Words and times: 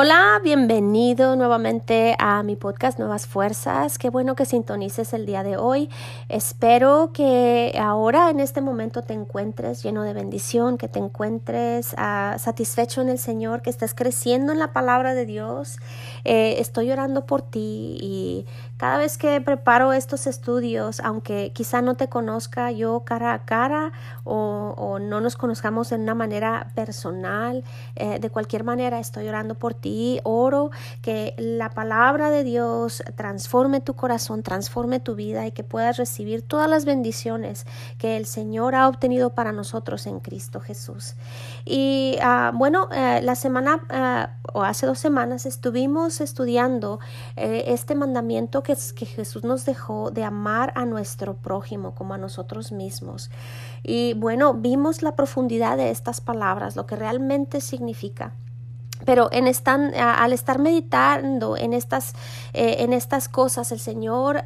Hola, 0.00 0.40
bienvenido 0.44 1.34
nuevamente 1.34 2.14
a 2.20 2.44
mi 2.44 2.54
podcast 2.54 3.00
Nuevas 3.00 3.26
Fuerzas. 3.26 3.98
Qué 3.98 4.10
bueno 4.10 4.36
que 4.36 4.44
sintonices 4.44 5.12
el 5.12 5.26
día 5.26 5.42
de 5.42 5.56
hoy. 5.56 5.90
Espero 6.28 7.10
que 7.12 7.76
ahora 7.76 8.30
en 8.30 8.38
este 8.38 8.60
momento 8.60 9.02
te 9.02 9.14
encuentres 9.14 9.82
lleno 9.82 10.04
de 10.04 10.12
bendición, 10.12 10.78
que 10.78 10.86
te 10.86 11.00
encuentres 11.00 11.94
uh, 11.94 12.38
satisfecho 12.38 13.00
en 13.00 13.08
el 13.08 13.18
Señor, 13.18 13.60
que 13.60 13.70
estés 13.70 13.92
creciendo 13.92 14.52
en 14.52 14.60
la 14.60 14.72
palabra 14.72 15.14
de 15.14 15.26
Dios. 15.26 15.78
Eh, 16.24 16.56
estoy 16.58 16.90
orando 16.90 17.26
por 17.26 17.42
ti 17.42 17.98
y 18.00 18.46
cada 18.76 18.98
vez 18.98 19.18
que 19.18 19.40
preparo 19.40 19.92
estos 19.92 20.26
estudios, 20.26 21.00
aunque 21.00 21.52
quizá 21.52 21.82
no 21.82 21.96
te 21.96 22.08
conozca 22.08 22.70
yo 22.70 23.00
cara 23.00 23.34
a 23.34 23.44
cara 23.44 23.92
o, 24.24 24.98
no 25.00 25.20
nos 25.20 25.36
conozcamos 25.36 25.92
en 25.92 26.02
una 26.02 26.14
manera 26.14 26.70
personal, 26.74 27.64
eh, 27.96 28.18
de 28.20 28.30
cualquier 28.30 28.64
manera 28.64 28.98
estoy 28.98 29.28
orando 29.28 29.54
por 29.54 29.74
ti 29.74 30.20
oro 30.24 30.70
que 31.02 31.34
la 31.38 31.70
palabra 31.70 32.30
de 32.30 32.44
Dios 32.44 33.02
transforme 33.16 33.80
tu 33.80 33.94
corazón, 33.94 34.42
transforme 34.42 35.00
tu 35.00 35.14
vida 35.14 35.46
y 35.46 35.52
que 35.52 35.64
puedas 35.64 35.96
recibir 35.96 36.42
todas 36.42 36.68
las 36.68 36.84
bendiciones 36.84 37.66
que 37.98 38.16
el 38.16 38.26
Señor 38.26 38.74
ha 38.74 38.88
obtenido 38.88 39.30
para 39.30 39.52
nosotros 39.52 40.06
en 40.06 40.20
Cristo 40.20 40.60
Jesús. 40.60 41.14
Y 41.64 42.16
uh, 42.22 42.56
bueno, 42.56 42.88
uh, 42.90 43.22
la 43.22 43.34
semana 43.34 43.80
uh, 43.90 44.58
o 44.58 44.62
hace 44.62 44.86
dos 44.86 44.98
semanas 44.98 45.46
estuvimos 45.46 46.07
estudiando 46.20 46.98
eh, 47.36 47.64
este 47.68 47.94
mandamiento 47.94 48.62
que, 48.62 48.76
que 48.96 49.06
Jesús 49.06 49.44
nos 49.44 49.64
dejó 49.64 50.10
de 50.10 50.24
amar 50.24 50.72
a 50.74 50.84
nuestro 50.84 51.36
prójimo 51.36 51.94
como 51.94 52.14
a 52.14 52.18
nosotros 52.18 52.72
mismos. 52.72 53.30
Y 53.82 54.14
bueno, 54.14 54.54
vimos 54.54 55.02
la 55.02 55.14
profundidad 55.14 55.76
de 55.76 55.90
estas 55.90 56.20
palabras, 56.20 56.76
lo 56.76 56.86
que 56.86 56.96
realmente 56.96 57.60
significa 57.60 58.32
pero 59.04 59.28
en 59.32 59.46
estan, 59.46 59.94
al 59.94 60.32
estar 60.32 60.58
meditando 60.58 61.56
en 61.56 61.72
estas, 61.72 62.14
eh, 62.52 62.76
en 62.80 62.92
estas 62.92 63.28
cosas, 63.28 63.72
el 63.72 63.80
Señor 63.80 64.42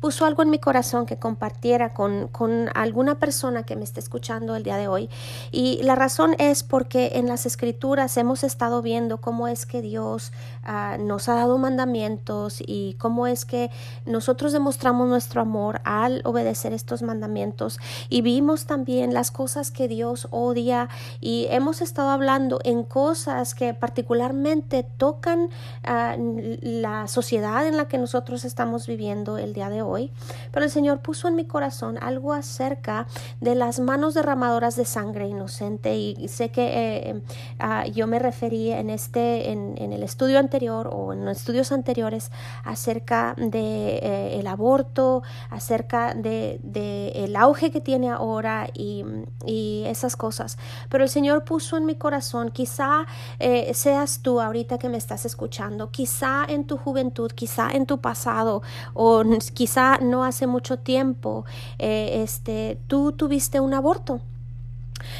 puso 0.00 0.24
algo 0.24 0.42
en 0.42 0.50
mi 0.50 0.58
corazón 0.58 1.06
que 1.06 1.18
compartiera 1.18 1.92
con, 1.92 2.28
con, 2.28 2.70
alguna 2.74 3.18
persona 3.18 3.64
que 3.64 3.76
me 3.76 3.84
esté 3.84 4.00
escuchando 4.00 4.56
el 4.56 4.62
día 4.62 4.76
de 4.76 4.88
hoy. 4.88 5.10
Y 5.50 5.80
la 5.82 5.94
razón 5.94 6.34
es 6.38 6.62
porque 6.62 7.12
en 7.14 7.26
las 7.26 7.46
escrituras 7.46 8.16
hemos 8.16 8.44
estado 8.44 8.82
viendo 8.82 9.18
cómo 9.18 9.48
es 9.48 9.66
que 9.66 9.82
Dios 9.82 10.32
uh, 10.66 11.02
nos 11.02 11.28
ha 11.28 11.34
dado 11.34 11.58
mandamientos 11.58 12.62
y 12.66 12.94
cómo 12.98 13.26
es 13.26 13.44
que 13.44 13.70
nosotros 14.04 14.52
demostramos 14.52 15.08
nuestro 15.08 15.40
amor 15.40 15.80
al 15.84 16.22
obedecer 16.24 16.72
estos 16.72 17.02
mandamientos. 17.02 17.78
Y 18.08 18.22
vimos 18.22 18.66
también 18.66 19.14
las 19.14 19.30
cosas 19.30 19.70
que 19.70 19.88
Dios 19.88 20.28
odia 20.30 20.88
y 21.20 21.46
hemos 21.50 21.80
estado 21.80 22.10
hablando 22.10 22.60
en 22.64 22.82
cosas 22.82 23.54
que 23.54 23.74
particularmente 23.74 24.82
tocan 24.82 25.50
a 25.84 26.16
la 26.18 27.08
sociedad 27.08 27.66
en 27.66 27.76
la 27.76 27.88
que 27.88 27.98
nosotros 27.98 28.44
estamos 28.44 28.86
viviendo 28.86 29.38
el 29.38 29.52
día 29.52 29.70
de 29.70 29.82
hoy. 29.82 30.10
Pero 30.52 30.64
el 30.64 30.70
Señor 30.70 31.00
puso 31.00 31.28
en 31.28 31.36
mi 31.36 31.44
corazón 31.44 31.98
algo 32.00 32.32
acerca 32.32 33.06
de 33.40 33.54
las 33.54 33.80
manos 33.80 34.14
derramadoras 34.14 34.76
de 34.76 34.84
sangre 34.84 35.28
inocente 35.28 35.96
y 35.96 36.28
sé 36.28 36.50
que 36.50 36.66
eh, 36.66 37.22
uh, 37.60 37.90
yo 37.90 38.06
me 38.06 38.18
referí 38.18 38.72
en 38.72 38.90
este 38.90 39.50
en, 39.50 39.74
en, 39.78 39.92
el 39.92 40.02
estudio 40.02 40.38
anterior 40.38 40.55
o 40.64 41.12
en 41.12 41.28
estudios 41.28 41.70
anteriores 41.70 42.30
acerca 42.64 43.34
de 43.36 43.98
eh, 43.98 44.40
el 44.40 44.46
aborto, 44.46 45.22
acerca 45.50 46.14
de, 46.14 46.58
de, 46.62 47.08
el 47.14 47.36
auge 47.36 47.70
que 47.70 47.80
tiene 47.80 48.10
ahora 48.10 48.68
y, 48.72 49.04
y, 49.44 49.84
esas 49.86 50.16
cosas. 50.16 50.56
Pero 50.88 51.04
el 51.04 51.10
Señor 51.10 51.44
puso 51.44 51.76
en 51.76 51.84
mi 51.84 51.94
corazón 51.94 52.50
quizá 52.50 53.06
eh, 53.38 53.72
seas 53.74 54.20
tú 54.20 54.40
ahorita 54.40 54.78
que 54.78 54.88
me 54.88 54.96
estás 54.96 55.26
escuchando, 55.26 55.90
quizá 55.90 56.44
en 56.48 56.64
tu 56.64 56.78
juventud, 56.78 57.30
quizá 57.32 57.70
en 57.72 57.84
tu 57.84 57.98
pasado 57.98 58.62
o 58.94 59.22
quizá 59.52 59.98
no 59.98 60.24
hace 60.24 60.46
mucho 60.46 60.78
tiempo, 60.78 61.44
eh, 61.78 62.22
este, 62.22 62.78
tú 62.86 63.12
tuviste 63.12 63.60
un 63.60 63.74
aborto. 63.74 64.20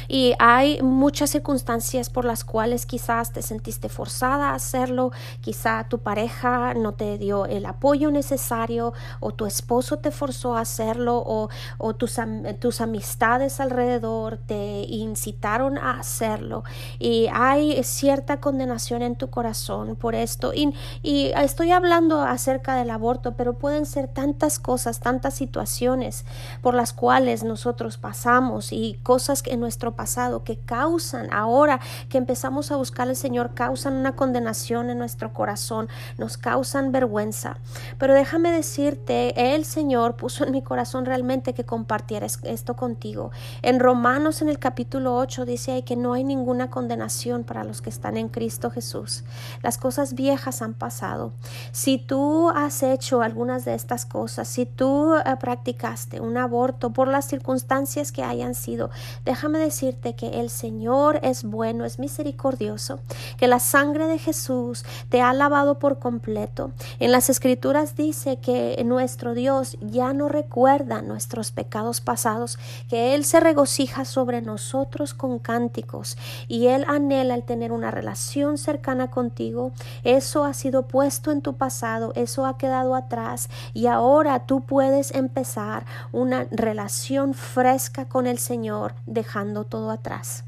Y 0.07 0.33
hay 0.39 0.81
muchas 0.81 1.31
circunstancias 1.31 2.09
por 2.09 2.25
las 2.25 2.43
cuales 2.43 2.85
quizás 2.85 3.31
te 3.31 3.41
sentiste 3.41 3.89
forzada 3.89 4.49
a 4.49 4.55
hacerlo, 4.55 5.11
quizá 5.41 5.85
tu 5.89 5.99
pareja 5.99 6.73
no 6.73 6.93
te 6.93 7.17
dio 7.17 7.45
el 7.45 7.65
apoyo 7.65 8.11
necesario 8.11 8.93
o 9.19 9.31
tu 9.31 9.45
esposo 9.45 9.97
te 9.97 10.11
forzó 10.11 10.55
a 10.55 10.61
hacerlo 10.61 11.23
o, 11.25 11.49
o 11.77 11.93
tus, 11.95 12.17
tus 12.59 12.81
amistades 12.81 13.59
alrededor 13.59 14.37
te 14.37 14.85
incitaron 14.87 15.77
a 15.77 15.99
hacerlo. 15.99 16.63
Y 16.99 17.27
hay 17.31 17.83
cierta 17.83 18.39
condenación 18.39 19.01
en 19.01 19.15
tu 19.15 19.29
corazón 19.29 19.95
por 19.95 20.15
esto. 20.15 20.53
Y, 20.53 20.73
y 21.03 21.31
estoy 21.35 21.71
hablando 21.71 22.21
acerca 22.21 22.75
del 22.75 22.89
aborto, 22.89 23.33
pero 23.35 23.53
pueden 23.53 23.85
ser 23.85 24.07
tantas 24.07 24.59
cosas, 24.59 24.99
tantas 24.99 25.33
situaciones 25.33 26.25
por 26.61 26.73
las 26.73 26.93
cuales 26.93 27.43
nosotros 27.43 27.97
pasamos 27.97 28.71
y 28.71 28.99
cosas 29.03 29.43
que 29.43 29.51
en 29.51 29.59
pasado 29.77 30.43
que 30.43 30.57
causan, 30.57 31.31
ahora 31.31 31.79
que 32.09 32.17
empezamos 32.17 32.71
a 32.71 32.75
buscar 32.75 33.07
al 33.07 33.15
Señor, 33.15 33.53
causan 33.53 33.93
una 33.93 34.15
condenación 34.15 34.89
en 34.89 34.97
nuestro 34.97 35.33
corazón, 35.33 35.87
nos 36.17 36.37
causan 36.37 36.91
vergüenza. 36.91 37.57
Pero 37.97 38.13
déjame 38.13 38.51
decirte, 38.51 39.53
el 39.55 39.65
Señor 39.65 40.15
puso 40.15 40.43
en 40.43 40.51
mi 40.51 40.61
corazón 40.61 41.05
realmente 41.05 41.53
que 41.53 41.65
compartiera 41.65 42.27
esto 42.43 42.75
contigo. 42.75 43.31
En 43.61 43.79
Romanos 43.79 44.41
en 44.41 44.49
el 44.49 44.59
capítulo 44.59 45.15
8 45.17 45.45
dice 45.45 45.83
que 45.83 45.95
no 45.95 46.13
hay 46.13 46.23
ninguna 46.23 46.69
condenación 46.69 47.43
para 47.43 47.63
los 47.63 47.81
que 47.81 47.89
están 47.89 48.17
en 48.17 48.29
Cristo 48.29 48.69
Jesús. 48.69 49.23
Las 49.61 49.77
cosas 49.77 50.13
viejas 50.13 50.61
han 50.61 50.73
pasado. 50.73 51.33
Si 51.71 51.97
tú 51.97 52.49
has 52.49 52.83
hecho 52.83 53.21
algunas 53.21 53.65
de 53.65 53.73
estas 53.73 54.05
cosas, 54.05 54.47
si 54.47 54.65
tú 54.65 55.15
uh, 55.15 55.37
practicaste 55.39 56.19
un 56.19 56.37
aborto 56.37 56.91
por 56.91 57.07
las 57.07 57.25
circunstancias 57.25 58.11
que 58.11 58.23
hayan 58.23 58.55
sido, 58.55 58.89
déjame 59.25 59.59
decir 59.67 59.97
que 60.15 60.39
el 60.39 60.49
Señor 60.49 61.19
es 61.23 61.43
bueno, 61.43 61.85
es 61.85 61.99
misericordioso, 61.99 62.99
que 63.37 63.47
la 63.47 63.59
sangre 63.59 64.07
de 64.07 64.17
Jesús 64.17 64.83
te 65.09 65.21
ha 65.21 65.33
lavado 65.33 65.79
por 65.79 65.99
completo. 65.99 66.71
En 66.99 67.11
las 67.11 67.29
escrituras 67.29 67.95
dice 67.95 68.37
que 68.37 68.81
nuestro 68.85 69.33
Dios 69.33 69.77
ya 69.81 70.13
no 70.13 70.29
recuerda 70.29 71.01
nuestros 71.01 71.51
pecados 71.51 72.01
pasados, 72.01 72.57
que 72.89 73.15
Él 73.15 73.25
se 73.25 73.39
regocija 73.39 74.05
sobre 74.05 74.41
nosotros 74.41 75.13
con 75.13 75.39
cánticos 75.39 76.17
y 76.47 76.67
Él 76.67 76.85
anhela 76.87 77.35
el 77.35 77.43
tener 77.43 77.71
una 77.71 77.91
relación 77.91 78.57
cercana 78.57 79.09
contigo. 79.09 79.71
Eso 80.03 80.45
ha 80.45 80.53
sido 80.53 80.83
puesto 80.83 81.31
en 81.31 81.41
tu 81.41 81.53
pasado, 81.53 82.13
eso 82.15 82.45
ha 82.45 82.57
quedado 82.57 82.95
atrás 82.95 83.49
y 83.73 83.87
ahora 83.87 84.45
tú 84.45 84.61
puedes 84.61 85.13
empezar 85.13 85.85
una 86.11 86.47
relación 86.51 87.33
fresca 87.33 88.05
con 88.05 88.27
el 88.27 88.37
Señor 88.37 88.95
dejando 89.05 89.56
todo 89.63 89.91
atrás. 89.91 90.43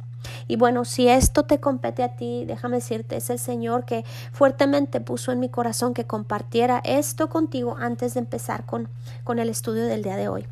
Y 0.47 0.55
bueno, 0.55 0.85
si 0.85 1.07
esto 1.07 1.43
te 1.43 1.59
compete 1.59 2.03
a 2.03 2.15
ti, 2.15 2.43
déjame 2.45 2.77
decirte, 2.77 3.17
es 3.17 3.29
el 3.29 3.39
Señor 3.39 3.85
que 3.85 4.03
fuertemente 4.31 4.99
puso 4.99 5.31
en 5.31 5.39
mi 5.39 5.49
corazón 5.49 5.93
que 5.93 6.05
compartiera 6.05 6.81
esto 6.83 7.29
contigo 7.29 7.77
antes 7.79 8.13
de 8.13 8.19
empezar 8.21 8.65
con, 8.65 8.89
con 9.23 9.39
el 9.39 9.49
estudio 9.49 9.85
del 9.85 10.03
día 10.03 10.17
de 10.17 10.27
hoy. 10.27 10.45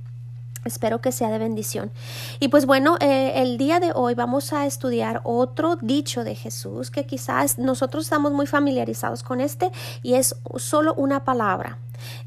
Espero 0.66 1.00
que 1.00 1.12
sea 1.12 1.29
de 1.29 1.38
bendición. 1.38 1.91
Y 2.40 2.50
pues 2.50 2.66
bueno, 2.66 2.97
eh, 3.00 3.34
el 3.35 3.57
día 3.57 3.79
de 3.79 3.91
hoy 3.95 4.16
vamos 4.16 4.51
a 4.51 4.66
estudiar 4.66 5.22
otro 5.24 5.78
dicho 5.78 6.24
de 6.24 6.35
Jesús 6.35 6.91
que 6.91 7.06
quizás 7.06 7.57
nosotros 7.57 8.03
estamos 8.03 8.34
muy 8.34 8.47
familiarizados 8.47 9.24
con 9.24 9.39
este 9.39 9.72
y 10.03 10.16
es 10.16 10.35
solo 10.57 10.94
una 10.95 11.24
palabra. 11.24 11.78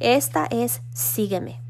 Esta 0.00 0.46
es 0.50 0.80
sígueme. 0.92 1.69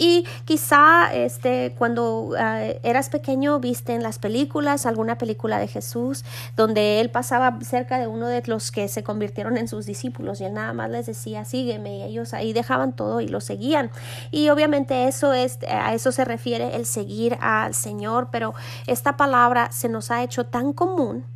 Y 0.00 0.24
quizá 0.46 1.12
este, 1.12 1.74
cuando 1.76 2.20
uh, 2.20 2.34
eras 2.82 3.10
pequeño 3.10 3.60
viste 3.60 3.92
en 3.92 4.02
las 4.02 4.18
películas 4.18 4.86
alguna 4.86 5.18
película 5.18 5.58
de 5.58 5.68
Jesús 5.68 6.24
donde 6.56 7.02
él 7.02 7.10
pasaba 7.10 7.58
cerca 7.60 7.98
de 7.98 8.06
uno 8.06 8.26
de 8.26 8.42
los 8.46 8.72
que 8.72 8.88
se 8.88 9.02
convirtieron 9.02 9.58
en 9.58 9.68
sus 9.68 9.84
discípulos 9.84 10.40
y 10.40 10.44
él 10.44 10.54
nada 10.54 10.72
más 10.72 10.88
les 10.88 11.04
decía 11.04 11.44
sígueme 11.44 11.98
y 11.98 12.02
ellos 12.04 12.32
ahí 12.32 12.54
dejaban 12.54 12.96
todo 12.96 13.20
y 13.20 13.28
lo 13.28 13.42
seguían. 13.42 13.90
Y 14.30 14.48
obviamente 14.48 15.06
eso 15.06 15.34
es, 15.34 15.58
a 15.68 15.92
eso 15.92 16.12
se 16.12 16.24
refiere 16.24 16.76
el 16.76 16.86
seguir 16.86 17.36
al 17.42 17.74
Señor, 17.74 18.28
pero 18.32 18.54
esta 18.86 19.18
palabra 19.18 19.70
se 19.70 19.90
nos 19.90 20.10
ha 20.10 20.22
hecho 20.22 20.46
tan 20.46 20.72
común 20.72 21.26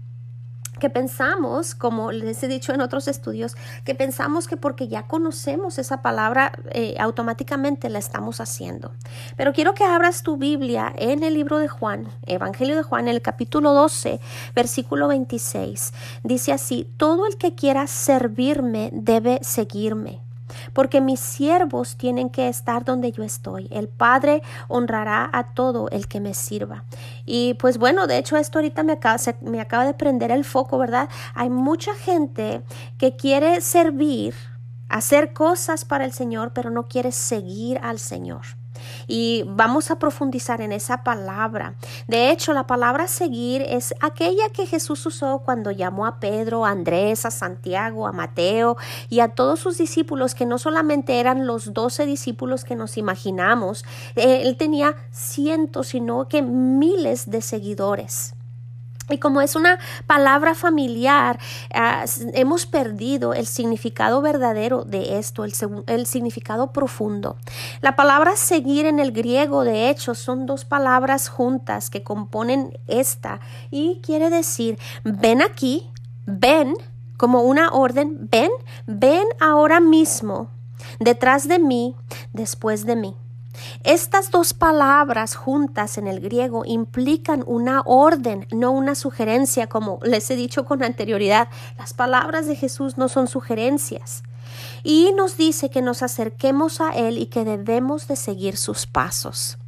que 0.79 0.91
pensamos, 0.91 1.75
como 1.75 2.13
les 2.13 2.43
he 2.43 2.49
dicho 2.49 2.73
en 2.73 2.81
otros 2.81 3.09
estudios, 3.09 3.57
que 3.85 3.95
pensamos 3.95 4.49
que 4.49 4.57
porque 4.57 4.89
ya 4.89 5.07
conocemos 5.07 5.79
esa 5.79 6.03
palabra, 6.03 6.53
eh, 6.71 6.97
automáticamente 6.99 7.89
la 7.91 7.99
estamos 7.99 8.41
haciendo. 8.41 8.93
Pero 9.37 9.53
quiero 9.53 9.75
que 9.75 9.85
abras 9.85 10.23
tu 10.23 10.37
Biblia 10.37 10.93
en 10.97 11.23
el 11.23 11.35
libro 11.35 11.59
de 11.59 11.69
Juan, 11.69 12.09
Evangelio 12.27 12.77
de 12.77 12.83
Juan, 12.83 13.09
el 13.09 13.23
capítulo 13.23 13.73
12, 13.73 14.21
versículo 14.55 15.09
26. 15.09 15.93
Dice 16.23 16.53
así, 16.53 16.89
todo 16.97 17.27
el 17.27 17.37
que 17.37 17.55
quiera 17.55 17.87
servirme 17.87 18.91
debe 18.93 19.39
seguirme. 19.43 20.24
Porque 20.73 21.01
mis 21.01 21.21
siervos 21.21 21.97
tienen 21.97 22.31
que 22.31 22.49
estar 22.49 22.85
donde 22.85 23.13
yo 23.13 23.23
estoy. 23.23 23.69
El 23.71 23.89
Padre 23.89 24.43
honrará 24.69 25.29
a 25.33 25.55
todo 25.55 25.89
el 25.91 26.09
que 26.09 26.21
me 26.21 26.35
sirva. 26.35 26.85
Y 27.25 27.55
pues 27.55 27.79
bueno, 27.79 28.07
de 28.07 28.19
hecho 28.19 28.37
esto 28.37 28.59
ahorita 28.59 28.83
me 28.83 28.93
acaba, 28.93 29.19
me 29.43 29.61
acaba 29.61 29.85
de 29.87 29.95
prender 29.95 30.31
el 30.31 30.45
foco, 30.45 30.79
¿verdad? 30.79 31.09
Hay 31.35 31.51
mucha 31.51 31.95
gente 31.95 32.63
que 32.99 33.17
quiere 33.17 33.61
servir, 33.61 34.35
hacer 34.89 35.33
cosas 35.33 35.85
para 35.85 36.05
el 36.05 36.13
Señor, 36.13 36.53
pero 36.53 36.71
no 36.71 36.89
quiere 36.89 37.13
seguir 37.13 37.79
al 37.83 37.99
Señor 37.99 38.64
y 39.07 39.45
vamos 39.47 39.91
a 39.91 39.99
profundizar 39.99 40.61
en 40.61 40.73
esa 40.73 41.03
palabra. 41.05 41.75
De 42.07 42.31
hecho, 42.31 42.53
la 42.53 42.67
palabra 42.67 43.09
seguir 43.09 43.63
es 43.63 43.95
aquella 44.01 44.49
que 44.51 44.67
Jesús 44.67 45.05
usó 45.07 45.41
cuando 45.45 45.71
llamó 45.71 46.07
a 46.07 46.21
Pedro, 46.21 46.65
a 46.65 46.71
Andrés, 46.71 47.25
a 47.25 47.31
Santiago, 47.31 48.07
a 48.07 48.13
Mateo 48.13 48.77
y 49.09 49.21
a 49.21 49.29
todos 49.29 49.61
sus 49.61 49.79
discípulos, 49.79 50.35
que 50.35 50.47
no 50.47 50.59
solamente 50.59 51.21
eran 51.21 51.47
los 51.47 51.73
doce 51.73 52.07
discípulos 52.07 52.65
que 52.65 52.77
nos 52.77 52.97
imaginamos, 52.97 53.85
eh, 54.17 54.43
él 54.43 54.57
tenía 54.57 54.97
cientos, 55.11 55.89
sino 55.89 56.29
que 56.29 56.43
miles 56.43 57.31
de 57.31 57.43
seguidores. 57.43 58.35
Y 59.11 59.19
como 59.19 59.43
es 59.43 59.55
una 59.55 59.79
palabra 60.07 60.55
familiar, 60.55 61.39
ah, 61.75 62.05
hemos 62.33 62.65
perdido 62.65 63.35
el 63.35 63.47
significado 63.47 64.23
verdadero 64.23 64.85
de 64.85 65.19
esto, 65.19 65.45
el, 65.45 65.53
el, 65.87 66.07
significado 66.07 66.73
profundo. 66.73 67.37
La 67.83 67.97
palabra 67.97 68.37
seguir 68.37 68.87
en 68.87 69.01
el 69.01 69.13
griego, 69.13 69.65
de 69.65 69.91
hecho, 69.91 70.15
son 70.15 70.47
dos 70.47 70.65
palabras 70.65 71.29
juntas 71.29 71.91
que 71.91 72.03
componen 72.03 72.79
esta 72.87 73.41
y 73.71 74.01
quiere 74.03 74.31
decir, 74.31 74.79
ven 75.05 75.43
aquí, 75.43 75.91
ven 76.25 76.75
como 77.19 77.43
una 77.43 77.71
orden, 77.71 78.29
ven, 78.31 78.51
ven 78.87 79.25
ahora 79.39 79.81
mismo, 79.81 80.49
detrás 80.99 81.47
de 81.47 81.59
mí, 81.59 81.95
después 82.33 82.87
de 82.87 82.97
mí. 82.97 83.17
Estas 83.83 84.31
dos 84.31 84.55
palabras 84.55 85.35
juntas 85.35 85.99
en 85.99 86.07
el 86.07 86.21
griego 86.21 86.65
implican 86.65 87.45
una 87.47 87.83
orden, 87.85 88.47
no 88.51 88.71
una 88.71 88.95
sugerencia, 88.95 89.67
como 89.67 89.99
les 90.03 90.31
he 90.31 90.37
dicho 90.37 90.65
con 90.65 90.83
anterioridad. 90.83 91.49
Las 91.79 91.95
palabras 91.95 92.47
de 92.47 92.57
Jesús 92.57 92.99
no 92.99 93.09
son 93.09 93.29
sugerencias. 93.29 94.23
Y 94.83 95.13
nos 95.17 95.37
dice 95.37 95.71
que 95.71 95.83
nos 95.83 96.03
acerquemos 96.03 96.81
a 96.81 96.91
Él 96.91 97.19
y 97.19 97.27
que 97.27 97.45
debemos 97.45 98.07
de 98.09 98.17
seguir 98.17 98.57
sus 98.57 98.87
pasos. 98.87 99.59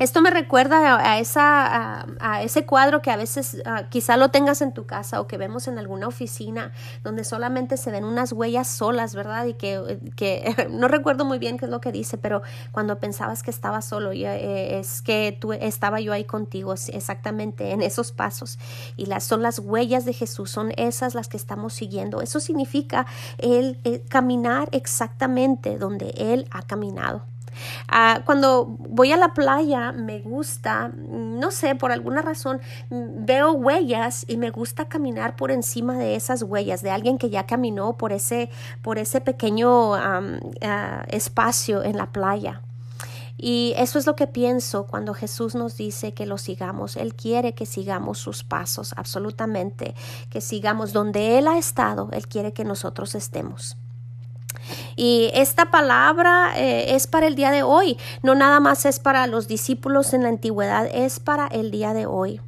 Esto 0.00 0.22
me 0.22 0.30
recuerda 0.30 0.96
a, 0.96 1.18
esa, 1.18 2.06
a, 2.20 2.42
ese 2.42 2.64
cuadro 2.64 3.02
que 3.02 3.10
a 3.10 3.16
veces 3.16 3.62
quizá 3.90 4.16
lo 4.16 4.30
tengas 4.30 4.62
en 4.62 4.72
tu 4.72 4.86
casa 4.86 5.20
o 5.20 5.26
que 5.26 5.36
vemos 5.36 5.68
en 5.68 5.78
alguna 5.78 6.08
oficina 6.08 6.72
donde 7.04 7.22
solamente 7.22 7.76
se 7.76 7.90
ven 7.90 8.04
unas 8.04 8.32
huellas 8.32 8.66
solas, 8.66 9.14
¿verdad? 9.14 9.44
Y 9.44 9.52
que, 9.52 10.00
que 10.16 10.68
no 10.70 10.88
recuerdo 10.88 11.26
muy 11.26 11.38
bien 11.38 11.58
qué 11.58 11.66
es 11.66 11.70
lo 11.70 11.82
que 11.82 11.92
dice, 11.92 12.16
pero 12.16 12.40
cuando 12.72 12.98
pensabas 12.98 13.42
que 13.42 13.50
estaba 13.50 13.82
solo, 13.82 14.12
eh, 14.12 14.78
es 14.78 15.02
que 15.02 15.36
tú 15.38 15.52
estaba 15.52 16.00
yo 16.00 16.14
ahí 16.14 16.24
contigo, 16.24 16.72
exactamente 16.72 17.72
en 17.72 17.82
esos 17.82 18.10
pasos. 18.10 18.58
Y 18.96 19.04
las, 19.04 19.24
son 19.24 19.42
las 19.42 19.58
huellas 19.58 20.06
de 20.06 20.14
Jesús, 20.14 20.50
son 20.50 20.72
esas 20.78 21.14
las 21.14 21.28
que 21.28 21.36
estamos 21.36 21.74
siguiendo. 21.74 22.22
Eso 22.22 22.40
significa 22.40 23.04
el 23.36 23.78
caminar 24.08 24.70
exactamente 24.72 25.76
donde 25.76 26.14
Él 26.16 26.48
ha 26.52 26.62
caminado. 26.62 27.26
Ah, 27.88 28.22
cuando 28.24 28.66
voy 28.66 29.12
a 29.12 29.16
la 29.16 29.34
playa 29.34 29.92
me 29.92 30.20
gusta, 30.20 30.88
no 30.88 31.50
sé, 31.50 31.74
por 31.74 31.92
alguna 31.92 32.22
razón 32.22 32.60
veo 32.90 33.52
huellas 33.52 34.24
y 34.28 34.36
me 34.36 34.50
gusta 34.50 34.88
caminar 34.88 35.36
por 35.36 35.50
encima 35.50 35.96
de 35.96 36.16
esas 36.16 36.42
huellas 36.42 36.82
de 36.82 36.90
alguien 36.90 37.18
que 37.18 37.30
ya 37.30 37.46
caminó 37.46 37.96
por 37.96 38.12
ese, 38.12 38.50
por 38.82 38.98
ese 38.98 39.20
pequeño 39.20 39.94
ah, 39.94 41.04
espacio 41.08 41.82
en 41.82 41.96
la 41.96 42.12
playa. 42.12 42.62
Y 43.42 43.72
eso 43.78 43.98
es 43.98 44.06
lo 44.06 44.16
que 44.16 44.26
pienso 44.26 44.86
cuando 44.86 45.14
Jesús 45.14 45.54
nos 45.54 45.78
dice 45.78 46.12
que 46.12 46.26
lo 46.26 46.36
sigamos. 46.36 46.96
Él 46.98 47.14
quiere 47.14 47.54
que 47.54 47.64
sigamos 47.64 48.18
sus 48.18 48.44
pasos, 48.44 48.92
absolutamente, 48.98 49.94
que 50.28 50.42
sigamos 50.42 50.92
donde 50.92 51.38
Él 51.38 51.48
ha 51.48 51.56
estado, 51.56 52.10
Él 52.12 52.28
quiere 52.28 52.52
que 52.52 52.64
nosotros 52.64 53.14
estemos. 53.14 53.78
Y 54.96 55.30
esta 55.34 55.70
palabra 55.70 56.52
eh, 56.56 56.94
es 56.94 57.06
para 57.06 57.26
el 57.26 57.34
día 57.34 57.50
de 57.50 57.62
hoy, 57.62 57.98
no 58.22 58.34
nada 58.34 58.60
más 58.60 58.84
es 58.84 58.98
para 58.98 59.26
los 59.26 59.48
discípulos 59.48 60.12
en 60.12 60.22
la 60.22 60.28
antigüedad, 60.28 60.88
es 60.92 61.20
para 61.20 61.46
el 61.46 61.70
día 61.70 61.94
de 61.94 62.06
hoy. 62.06 62.40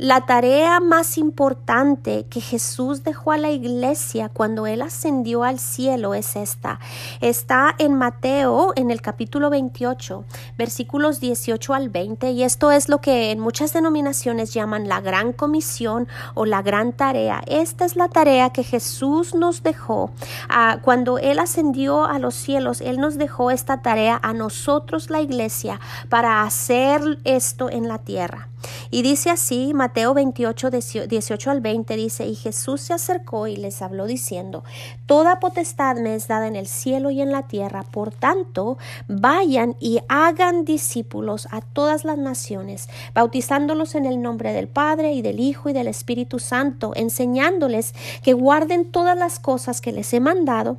La 0.00 0.22
tarea 0.22 0.80
más 0.80 1.18
importante 1.18 2.24
que 2.30 2.40
Jesús 2.40 3.04
dejó 3.04 3.32
a 3.32 3.36
la 3.36 3.50
iglesia 3.50 4.30
cuando 4.30 4.66
Él 4.66 4.80
ascendió 4.80 5.44
al 5.44 5.58
cielo 5.58 6.14
es 6.14 6.36
esta. 6.36 6.80
Está 7.20 7.74
en 7.76 7.92
Mateo, 7.96 8.72
en 8.76 8.90
el 8.90 9.02
capítulo 9.02 9.50
28, 9.50 10.24
versículos 10.56 11.20
18 11.20 11.74
al 11.74 11.90
20, 11.90 12.30
y 12.30 12.44
esto 12.44 12.72
es 12.72 12.88
lo 12.88 13.02
que 13.02 13.30
en 13.30 13.40
muchas 13.40 13.74
denominaciones 13.74 14.54
llaman 14.54 14.88
la 14.88 15.02
gran 15.02 15.34
comisión 15.34 16.08
o 16.32 16.46
la 16.46 16.62
gran 16.62 16.94
tarea. 16.94 17.42
Esta 17.46 17.84
es 17.84 17.94
la 17.94 18.08
tarea 18.08 18.54
que 18.54 18.64
Jesús 18.64 19.34
nos 19.34 19.62
dejó. 19.62 20.12
Ah, 20.48 20.78
cuando 20.80 21.18
Él 21.18 21.38
ascendió 21.38 22.06
a 22.06 22.18
los 22.18 22.34
cielos, 22.34 22.80
Él 22.80 23.00
nos 23.00 23.18
dejó 23.18 23.50
esta 23.50 23.82
tarea 23.82 24.18
a 24.22 24.32
nosotros, 24.32 25.10
la 25.10 25.20
iglesia, 25.20 25.78
para 26.08 26.42
hacer 26.42 27.18
esto 27.24 27.68
en 27.68 27.86
la 27.86 27.98
tierra. 27.98 28.48
Y 28.90 29.02
dice 29.02 29.30
así, 29.30 29.72
Mateo 29.74 29.89
28, 29.94 30.70
18 30.70 31.50
al 31.50 31.60
20, 31.60 31.96
dice, 31.96 32.26
y 32.26 32.34
Jesús 32.34 32.80
se 32.80 32.92
acercó 32.92 33.46
y 33.46 33.56
les 33.56 33.82
habló 33.82 34.06
diciendo, 34.06 34.64
Toda 35.06 35.40
potestad 35.40 35.96
me 35.96 36.14
es 36.14 36.28
dada 36.28 36.46
en 36.46 36.56
el 36.56 36.66
cielo 36.66 37.10
y 37.10 37.20
en 37.20 37.32
la 37.32 37.42
tierra, 37.42 37.82
por 37.82 38.12
tanto, 38.12 38.78
vayan 39.08 39.76
y 39.80 40.00
hagan 40.08 40.64
discípulos 40.64 41.48
a 41.50 41.60
todas 41.60 42.04
las 42.04 42.18
naciones, 42.18 42.88
bautizándolos 43.14 43.94
en 43.94 44.06
el 44.06 44.22
nombre 44.22 44.52
del 44.52 44.68
Padre 44.68 45.12
y 45.12 45.22
del 45.22 45.40
Hijo 45.40 45.68
y 45.68 45.72
del 45.72 45.88
Espíritu 45.88 46.38
Santo, 46.38 46.92
enseñándoles 46.94 47.94
que 48.22 48.32
guarden 48.32 48.90
todas 48.90 49.16
las 49.16 49.38
cosas 49.38 49.80
que 49.80 49.92
les 49.92 50.12
he 50.12 50.20
mandado 50.20 50.78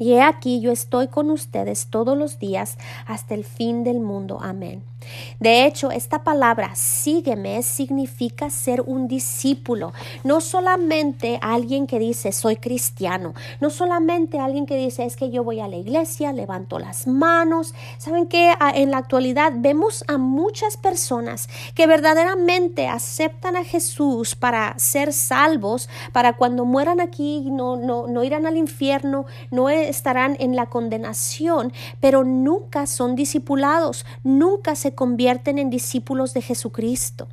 y 0.00 0.14
he 0.14 0.22
aquí 0.22 0.62
yo 0.62 0.72
estoy 0.72 1.08
con 1.08 1.30
ustedes 1.30 1.88
todos 1.88 2.16
los 2.16 2.38
días 2.38 2.78
hasta 3.06 3.34
el 3.34 3.44
fin 3.44 3.84
del 3.84 4.00
mundo. 4.00 4.38
Amén. 4.40 4.89
De 5.38 5.66
hecho, 5.66 5.90
esta 5.90 6.22
palabra 6.22 6.74
sígueme 6.74 7.62
significa 7.62 8.50
ser 8.50 8.82
un 8.82 9.08
discípulo, 9.08 9.92
no 10.24 10.40
solamente 10.40 11.38
alguien 11.42 11.86
que 11.86 11.98
dice 11.98 12.32
soy 12.32 12.56
cristiano, 12.56 13.34
no 13.60 13.70
solamente 13.70 14.38
alguien 14.38 14.66
que 14.66 14.76
dice 14.76 15.04
es 15.04 15.16
que 15.16 15.30
yo 15.30 15.44
voy 15.44 15.60
a 15.60 15.68
la 15.68 15.76
iglesia, 15.76 16.32
levanto 16.32 16.78
las 16.78 17.06
manos. 17.06 17.74
Saben 17.98 18.26
que 18.26 18.52
en 18.74 18.90
la 18.90 18.98
actualidad 18.98 19.52
vemos 19.56 20.04
a 20.08 20.18
muchas 20.18 20.76
personas 20.76 21.48
que 21.74 21.86
verdaderamente 21.86 22.88
aceptan 22.88 23.56
a 23.56 23.64
Jesús 23.64 24.34
para 24.34 24.78
ser 24.78 25.12
salvos, 25.12 25.88
para 26.12 26.34
cuando 26.34 26.64
mueran 26.64 27.00
aquí 27.00 27.48
no, 27.50 27.76
no, 27.76 28.06
no 28.06 28.24
irán 28.24 28.46
al 28.46 28.56
infierno, 28.56 29.26
no 29.50 29.68
estarán 29.68 30.36
en 30.40 30.56
la 30.56 30.66
condenación, 30.66 31.72
pero 32.00 32.24
nunca 32.24 32.86
son 32.86 33.16
discipulados, 33.16 34.04
nunca 34.22 34.74
se 34.74 34.89
convierten 34.94 35.58
en 35.58 35.70
discípulos 35.70 36.34
de 36.34 36.42
Jesucristo. 36.42 37.28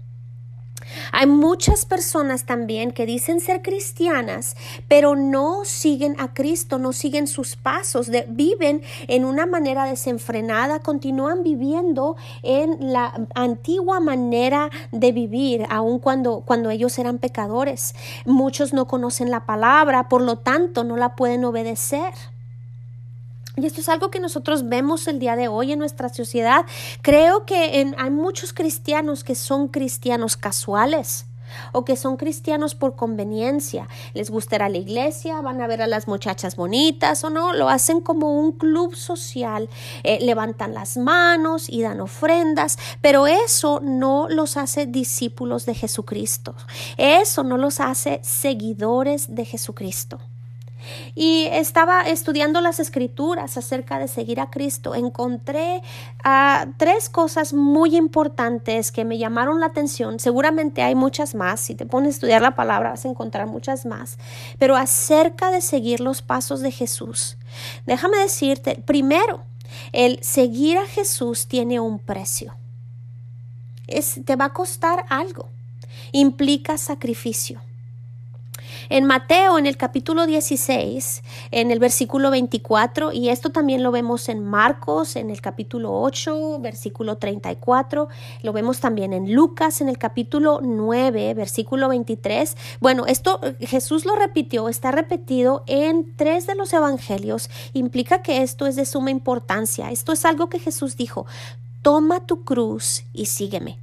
Hay 1.12 1.28
muchas 1.28 1.86
personas 1.86 2.46
también 2.46 2.92
que 2.92 3.06
dicen 3.06 3.40
ser 3.40 3.62
cristianas, 3.62 4.56
pero 4.88 5.16
no 5.16 5.66
siguen 5.66 6.16
a 6.20 6.34
Cristo, 6.34 6.78
no 6.78 6.94
siguen 6.94 7.28
sus 7.28 7.56
pasos, 7.56 8.10
viven 8.30 8.82
en 9.08 9.26
una 9.26 9.46
manera 9.46 9.86
desenfrenada, 9.86 10.80
continúan 10.80 11.44
viviendo 11.44 12.16
en 12.44 12.94
la 12.94 13.28
antigua 13.36 14.00
manera 14.00 14.70
de 14.92 15.12
vivir, 15.12 15.66
aun 15.70 16.00
cuando, 16.00 16.42
cuando 16.42 16.70
ellos 16.70 16.98
eran 17.00 17.18
pecadores. 17.18 17.96
Muchos 18.26 18.74
no 18.74 18.88
conocen 18.88 19.32
la 19.32 19.46
palabra, 19.46 20.10
por 20.10 20.22
lo 20.22 20.38
tanto 20.38 20.84
no 20.84 20.98
la 20.98 21.16
pueden 21.16 21.44
obedecer. 21.46 22.14
Y 23.58 23.66
esto 23.66 23.82
es 23.82 23.90
algo 23.90 24.12
que 24.12 24.20
nosotros 24.20 24.70
vemos 24.70 25.08
el 25.08 25.18
día 25.18 25.36
de 25.36 25.48
hoy 25.48 25.72
en 25.72 25.80
nuestra 25.80 26.10
sociedad. 26.10 26.68
Creo 27.02 27.48
que 27.48 27.92
hay 27.98 28.12
muchos 28.12 28.54
cristianos 28.54 29.24
que 29.24 29.34
son 29.34 29.68
cristianos 29.68 30.38
casuales 30.38 31.26
o 31.72 31.84
que 31.84 31.96
son 31.96 32.18
cristianos 32.18 32.76
por 32.76 32.96
conveniencia. 32.96 33.88
Les 34.14 34.30
gustará 34.30 34.70
la 34.70 34.78
iglesia, 34.78 35.42
van 35.42 35.60
a 35.62 35.66
ver 35.66 35.82
a 35.82 35.88
las 35.88 36.08
muchachas 36.08 36.56
bonitas 36.56 37.24
o 37.24 37.32
no, 37.32 37.52
lo 37.54 37.68
hacen 37.70 38.00
como 38.00 38.40
un 38.40 38.52
club 38.52 38.96
social, 38.96 39.70
eh, 40.04 40.20
levantan 40.22 40.76
las 40.76 40.96
manos 40.96 41.68
y 41.68 41.82
dan 41.82 42.00
ofrendas, 42.00 42.78
pero 43.02 43.26
eso 43.26 43.80
no 43.82 44.28
los 44.30 44.56
hace 44.56 44.86
discípulos 44.86 45.66
de 45.66 45.74
Jesucristo, 45.74 46.54
eso 46.98 47.44
no 47.44 47.58
los 47.58 47.80
hace 47.80 48.20
seguidores 48.22 49.34
de 49.34 49.46
Jesucristo. 49.46 50.20
Y 51.16 51.48
estaba 51.52 52.02
estudiando 52.04 52.62
las 52.62 52.80
escrituras 52.80 53.58
acerca 53.58 54.00
de 54.00 54.08
seguir 54.08 54.40
a 54.40 54.50
Cristo, 54.50 54.96
encontré 54.96 55.82
uh, 56.26 56.72
tres 56.78 57.10
cosas 57.10 57.54
muy 57.54 57.96
importantes 57.96 58.92
que 58.92 59.06
me 59.06 59.18
llamaron 59.18 59.60
la 59.60 59.68
atención. 59.68 60.20
Seguramente 60.20 60.82
hay 60.84 60.96
muchas 60.96 61.36
más. 61.36 61.60
Si 61.60 61.76
te 61.76 61.86
pones 61.86 62.08
a 62.08 62.12
estudiar 62.12 62.42
la 62.42 62.56
palabra 62.56 62.92
vas 62.92 63.06
a 63.06 63.10
encontrar 63.10 63.48
muchas 63.48 63.86
más. 63.86 64.18
Pero 64.60 64.76
acerca 64.76 65.52
de 65.52 65.62
seguir 65.62 66.00
los 66.00 66.22
pasos 66.22 66.62
de 66.62 66.72
Jesús, 66.72 67.38
déjame 67.86 68.18
decirte, 68.18 68.82
primero, 68.86 69.42
el 69.92 70.22
seguir 70.24 70.78
a 70.78 70.86
Jesús 70.86 71.48
tiene 71.48 71.80
un 71.80 72.00
precio. 72.00 72.56
Te 74.26 74.36
va 74.36 74.46
a 74.46 74.54
costar 74.54 75.06
algo. 75.10 75.50
Implica 76.12 76.78
sacrificio. 76.78 77.62
En 78.90 79.06
Mateo, 79.06 79.58
en 79.58 79.66
el 79.66 79.76
capítulo 79.76 80.26
16, 80.26 81.24
en 81.52 81.72
el 81.72 81.80
versículo 81.80 82.32
24, 82.32 83.12
y 83.12 83.30
esto 83.30 83.50
también 83.50 83.84
lo 83.84 83.92
vemos 83.92 84.30
en 84.30 84.44
Marcos, 84.44 85.16
en 85.16 85.30
el 85.30 85.42
capítulo 85.42 85.94
8, 86.02 86.60
versículo 86.60 87.18
34, 87.18 88.08
lo 88.44 88.54
vemos 88.54 88.80
también 88.80 89.14
en 89.14 89.34
Lucas, 89.34 89.82
en 89.82 89.90
el 89.90 89.98
capítulo 89.98 90.62
9, 90.64 91.34
versículo 91.34 91.90
23. 91.90 92.56
Bueno, 92.80 93.06
esto 93.06 93.42
Jesús 93.60 94.06
lo 94.06 94.16
repitió, 94.16 94.70
está 94.70 94.92
repetido 94.92 95.64
en 95.68 96.16
tres 96.16 96.48
de 96.48 96.56
los 96.56 96.72
evangelios, 96.74 97.50
implica 97.74 98.22
que 98.22 98.42
esto 98.42 98.68
es 98.68 98.76
de 98.76 98.86
suma 98.86 99.12
importancia. 99.12 99.92
Esto 99.92 100.14
es 100.14 100.26
algo 100.26 100.50
que 100.50 100.60
Jesús 100.60 100.96
dijo, 100.96 101.26
toma 101.82 102.22
tu 102.22 102.44
cruz 102.44 103.04
y 103.14 103.26
sígueme. 103.26 103.78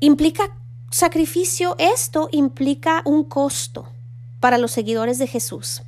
Implica 0.00 0.50
sacrificio, 0.94 1.74
esto 1.78 2.28
implica 2.30 3.02
un 3.04 3.24
costo 3.24 3.88
para 4.38 4.58
los 4.58 4.70
seguidores 4.70 5.18
de 5.18 5.26
Jesús. 5.26 5.82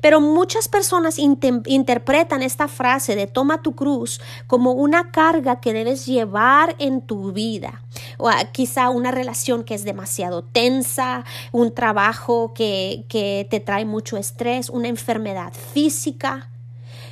Pero 0.00 0.20
muchas 0.20 0.66
personas 0.66 1.18
interpretan 1.20 2.42
esta 2.42 2.66
frase 2.66 3.14
de 3.14 3.28
toma 3.28 3.62
tu 3.62 3.76
cruz 3.76 4.20
como 4.48 4.72
una 4.72 5.12
carga 5.12 5.60
que 5.60 5.72
debes 5.72 6.06
llevar 6.06 6.74
en 6.80 7.02
tu 7.02 7.30
vida. 7.30 7.82
O 8.16 8.28
quizá 8.50 8.90
una 8.90 9.12
relación 9.12 9.62
que 9.62 9.74
es 9.74 9.84
demasiado 9.84 10.42
tensa, 10.42 11.24
un 11.52 11.72
trabajo 11.72 12.52
que, 12.52 13.04
que 13.08 13.46
te 13.48 13.60
trae 13.60 13.84
mucho 13.84 14.16
estrés, 14.16 14.70
una 14.70 14.88
enfermedad 14.88 15.52
física. 15.52 16.48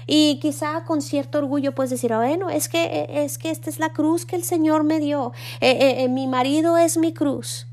Y 0.07 0.39
quizá 0.41 0.85
con 0.85 1.03
cierto 1.03 1.39
orgullo 1.39 1.73
puedes 1.75 1.91
decir, 1.91 2.13
ah, 2.13 2.19
bueno, 2.19 2.49
es 2.49 2.69
que, 2.69 2.85
eh, 2.85 3.25
es 3.25 3.39
que 3.39 3.51
esta 3.51 3.69
es 3.69 3.79
la 3.79 3.91
cruz 3.91 4.25
que 4.25 4.37
el 4.37 4.45
Señor 4.45 4.85
me 4.85 5.01
dio. 5.01 5.33
Eh, 5.61 6.05
eh, 6.05 6.09
mi 6.09 6.29
marido 6.29 6.77
es 6.77 6.97
mi 6.97 7.13
cruz. 7.13 7.67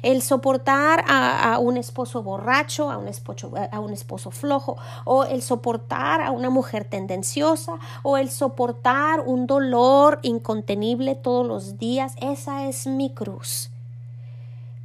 El 0.00 0.22
soportar 0.22 1.04
a, 1.06 1.58
un 1.58 1.76
esposo 1.76 2.22
borracho, 2.22 2.90
a 2.90 2.96
un 2.96 3.08
esposo, 3.08 3.52
a 3.70 3.78
un 3.78 3.92
esposo 3.92 4.30
flojo, 4.30 4.78
o 5.04 5.24
el 5.24 5.42
soportar 5.42 6.22
a 6.22 6.30
una 6.30 6.48
mujer 6.48 6.84
tendenciosa, 6.84 7.74
o 8.02 8.16
el 8.16 8.30
soportar 8.30 9.20
un 9.20 9.46
dolor 9.46 10.18
incontenible 10.22 11.14
todos 11.14 11.46
los 11.46 11.76
días, 11.76 12.14
esa 12.22 12.66
es 12.66 12.86
mi 12.86 13.10
cruz. 13.10 13.70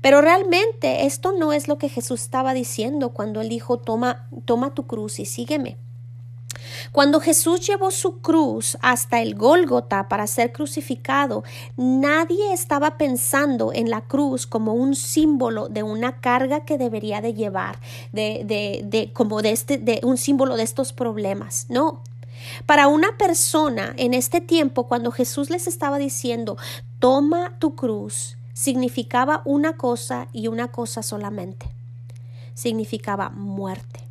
Pero 0.01 0.19
realmente 0.19 1.05
esto 1.05 1.31
no 1.31 1.53
es 1.53 1.69
lo 1.69 1.77
que 1.77 1.87
Jesús 1.87 2.21
estaba 2.23 2.53
diciendo 2.53 3.11
cuando 3.11 3.39
él 3.39 3.47
dijo, 3.47 3.77
toma, 3.77 4.27
toma 4.43 4.73
tu 4.73 4.87
cruz 4.87 5.19
y 5.19 5.25
sígueme. 5.25 5.77
Cuando 6.91 7.19
Jesús 7.19 7.65
llevó 7.65 7.91
su 7.91 8.19
cruz 8.19 8.77
hasta 8.81 9.21
el 9.21 9.35
Gólgota 9.35 10.07
para 10.07 10.27
ser 10.27 10.51
crucificado, 10.51 11.43
nadie 11.77 12.53
estaba 12.53 12.97
pensando 12.97 13.71
en 13.73 13.89
la 13.89 14.01
cruz 14.01 14.47
como 14.47 14.73
un 14.73 14.95
símbolo 14.95 15.69
de 15.69 15.83
una 15.83 16.19
carga 16.19 16.65
que 16.65 16.77
debería 16.77 17.21
de 17.21 17.33
llevar, 17.33 17.79
de, 18.11 18.43
de, 18.45 18.81
de 18.85 19.13
como 19.13 19.41
de 19.41 19.51
este, 19.51 19.77
de 19.77 20.01
un 20.03 20.17
símbolo 20.17 20.55
de 20.55 20.63
estos 20.63 20.93
problemas. 20.93 21.65
No, 21.69 22.01
para 22.65 22.87
una 22.87 23.17
persona 23.17 23.93
en 23.97 24.13
este 24.13 24.41
tiempo, 24.41 24.87
cuando 24.87 25.11
Jesús 25.11 25.49
les 25.49 25.67
estaba 25.67 25.97
diciendo, 25.97 26.57
toma 26.99 27.57
tu 27.59 27.75
cruz, 27.75 28.37
significaba 28.53 29.41
una 29.45 29.77
cosa 29.77 30.27
y 30.33 30.47
una 30.47 30.69
cosa 30.69 31.03
solamente. 31.03 31.67
Significaba 32.53 33.29
muerte. 33.29 34.01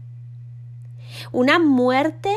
Una 1.33 1.59
muerte 1.59 2.31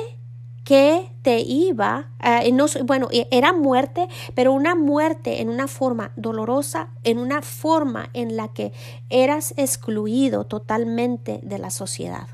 que 0.63 1.10
te 1.22 1.39
iba, 1.39 2.10
eh, 2.24 2.51
no, 2.51 2.65
bueno, 2.84 3.08
e, 3.12 3.27
era 3.32 3.53
muerte, 3.53 4.08
pero 4.34 4.53
una 4.53 4.75
muerte 4.75 5.41
en 5.41 5.50
una 5.50 5.67
forma 5.67 6.12
dolorosa, 6.15 6.89
en 7.03 7.17
una 7.17 7.41
forma 7.41 8.10
en 8.13 8.38
la 8.38 8.48
que 8.48 8.72
eras 9.10 9.53
excluido 9.58 10.46
totalmente 10.46 11.39
de 11.43 11.60
la 11.60 11.70
sociedad. 11.70 12.27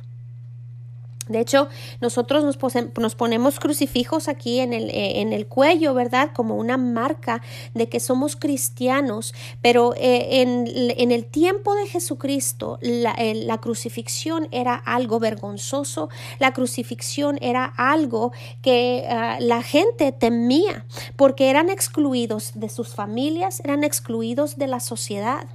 De 1.29 1.39
hecho, 1.39 1.69
nosotros 2.01 2.43
nos, 2.43 3.15
ponemos 3.15 3.59
crucifijos 3.59 4.27
aquí 4.27 4.59
en 4.59 4.73
el, 4.73 4.89
eh, 4.89 5.21
en 5.21 5.31
el, 5.31 5.45
cuello, 5.47 5.93
¿verdad? 5.93 6.31
Como 6.33 6.55
una 6.55 6.75
marca 6.75 7.43
de 7.75 7.87
que 7.87 7.99
somos 7.99 8.35
cristianos, 8.35 9.35
pero 9.61 9.93
eh, 9.95 10.41
en, 10.41 11.11
el 11.11 11.25
tiempo 11.25 11.75
de 11.75 11.87
Jesucristo 11.87 12.79
la, 12.81 13.15
la, 13.35 13.57
crucifixión 13.59 14.47
era 14.51 14.73
algo 14.73 15.19
vergonzoso, 15.19 16.09
la 16.39 16.51
crucifixión 16.51 17.37
era 17.41 17.65
algo 17.65 18.31
que 18.63 19.05
ah, 19.07 19.37
la 19.39 19.61
gente 19.61 20.11
temía 20.11 20.85
porque 21.15 21.51
eran 21.51 21.69
excluidos 21.69 22.53
de 22.55 22.69
sus 22.69 22.95
familias, 22.95 23.61
eran 23.63 23.83
excluidos 23.83 24.57
de 24.57 24.67
la 24.67 24.79
sociedad 24.79 25.47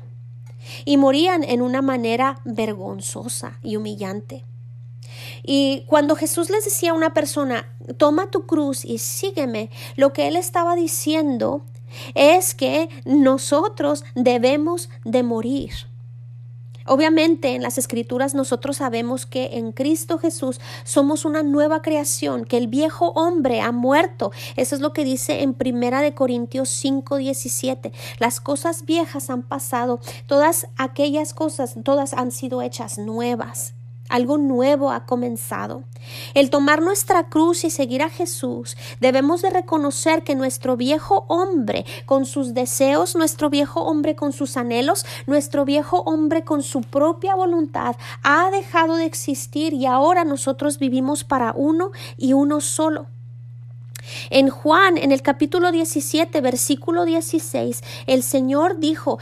y 0.85 0.97
morían 0.97 1.43
en 1.43 1.63
una 1.63 1.83
manera 1.83 2.41
vergonzosa 2.45 3.59
y 3.63 3.77
humillante. 3.77 4.45
Y 5.43 5.85
cuando 5.87 6.17
Jesús 6.17 6.51
les 6.51 6.65
decía 6.65 6.91
a 6.91 6.95
una 6.95 7.15
persona, 7.15 7.69
toma 7.97 8.31
tu 8.31 8.47
cruz 8.47 8.85
y 8.85 8.99
sígueme, 8.99 9.71
lo 9.97 10.13
que 10.13 10.29
él 10.29 10.37
estaba 10.37 10.75
diciendo 10.75 11.65
es 12.15 12.55
que 12.55 12.89
nosotros 13.05 14.05
debemos 14.15 14.89
de 15.05 15.23
morir. 15.23 15.73
Obviamente 16.87 17.55
en 17.55 17.63
las 17.63 17.79
escrituras 17.79 18.35
nosotros 18.35 18.77
sabemos 18.77 19.25
que 19.25 19.57
en 19.57 19.73
Cristo 19.73 20.19
Jesús 20.19 20.61
somos 20.85 21.25
una 21.25 21.43
nueva 21.43 21.81
creación, 21.81 22.45
que 22.45 22.59
el 22.59 22.69
viejo 22.69 23.09
hombre 23.13 23.63
ha 23.63 23.73
muerto. 23.73 24.33
Eso 24.57 24.75
es 24.75 24.83
lo 24.83 24.93
que 24.93 25.05
dice 25.05 25.43
en 25.43 25.55
Primera 25.55 26.03
de 26.03 26.15
Corintios 26.15 26.69
5, 26.69 27.17
17. 27.17 27.93
Las 28.19 28.41
cosas 28.41 28.85
viejas 28.85 29.31
han 29.31 29.43
pasado, 29.43 30.01
todas 30.27 30.67
aquellas 30.77 31.33
cosas, 31.33 31.75
todas 31.85 32.13
han 32.13 32.31
sido 32.31 32.61
hechas 32.61 32.99
nuevas. 32.99 33.74
Algo 34.09 34.39
nuevo 34.39 34.91
ha 34.91 35.07
comenzado. 35.07 35.85
El 36.35 36.51
tomar 36.51 36.83
nuestra 36.83 37.29
cruz 37.29 37.65
y 37.65 37.71
seguir 37.71 38.03
a 38.03 38.11
Jesús, 38.11 38.77
debemos 39.01 39.43
de 39.43 39.51
reconocer 39.51 40.23
que 40.23 40.35
nuestro 40.35 40.77
viejo 40.77 41.25
hombre 41.29 41.87
con 42.05 42.27
sus 42.27 42.53
deseos, 42.53 43.17
nuestro 43.17 43.49
viejo 43.49 43.83
hombre 43.83 44.15
con 44.15 44.33
sus 44.33 44.57
anhelos, 44.57 45.07
nuestro 45.27 45.65
viejo 45.65 46.03
hombre 46.03 46.45
con 46.45 46.63
su 46.63 46.83
propia 46.83 47.35
voluntad 47.35 47.97
ha 48.23 48.51
dejado 48.51 48.97
de 48.97 49.07
existir 49.07 49.73
y 49.73 49.87
ahora 49.87 50.25
nosotros 50.25 50.79
vivimos 50.79 51.25
para 51.25 51.53
uno 51.57 51.91
y 52.17 52.35
uno 52.35 52.61
solo. 52.61 53.07
En 54.31 54.51
Juan, 54.51 54.99
en 54.99 55.13
el 55.13 55.23
capítulo 55.23 55.73
17, 55.73 56.41
versículo 56.41 57.05
16, 57.05 57.83
el 58.07 58.23
Señor 58.23 58.79
dijo, 58.79 59.19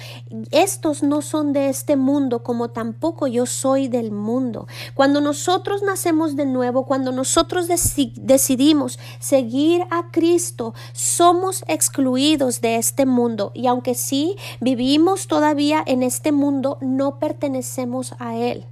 estos 0.50 1.02
no 1.02 1.22
son 1.22 1.52
de 1.52 1.68
este 1.68 1.96
mundo, 1.96 2.42
como 2.42 2.70
tampoco 2.70 3.26
yo 3.26 3.46
soy 3.46 3.88
del 3.88 4.10
mundo. 4.10 4.66
Cuando 4.94 5.20
nosotros 5.20 5.82
nacemos 5.82 6.36
de 6.36 6.46
nuevo, 6.46 6.86
cuando 6.86 7.12
nosotros 7.12 7.68
decidimos 7.68 8.98
seguir 9.18 9.82
a 9.90 10.10
Cristo, 10.10 10.74
somos 10.92 11.64
excluidos 11.68 12.60
de 12.60 12.76
este 12.76 13.06
mundo. 13.06 13.52
Y 13.54 13.66
aunque 13.66 13.94
sí 13.94 14.36
vivimos 14.60 15.26
todavía 15.26 15.82
en 15.86 16.02
este 16.02 16.32
mundo, 16.32 16.78
no 16.80 17.18
pertenecemos 17.18 18.14
a 18.18 18.36
Él. 18.36 18.66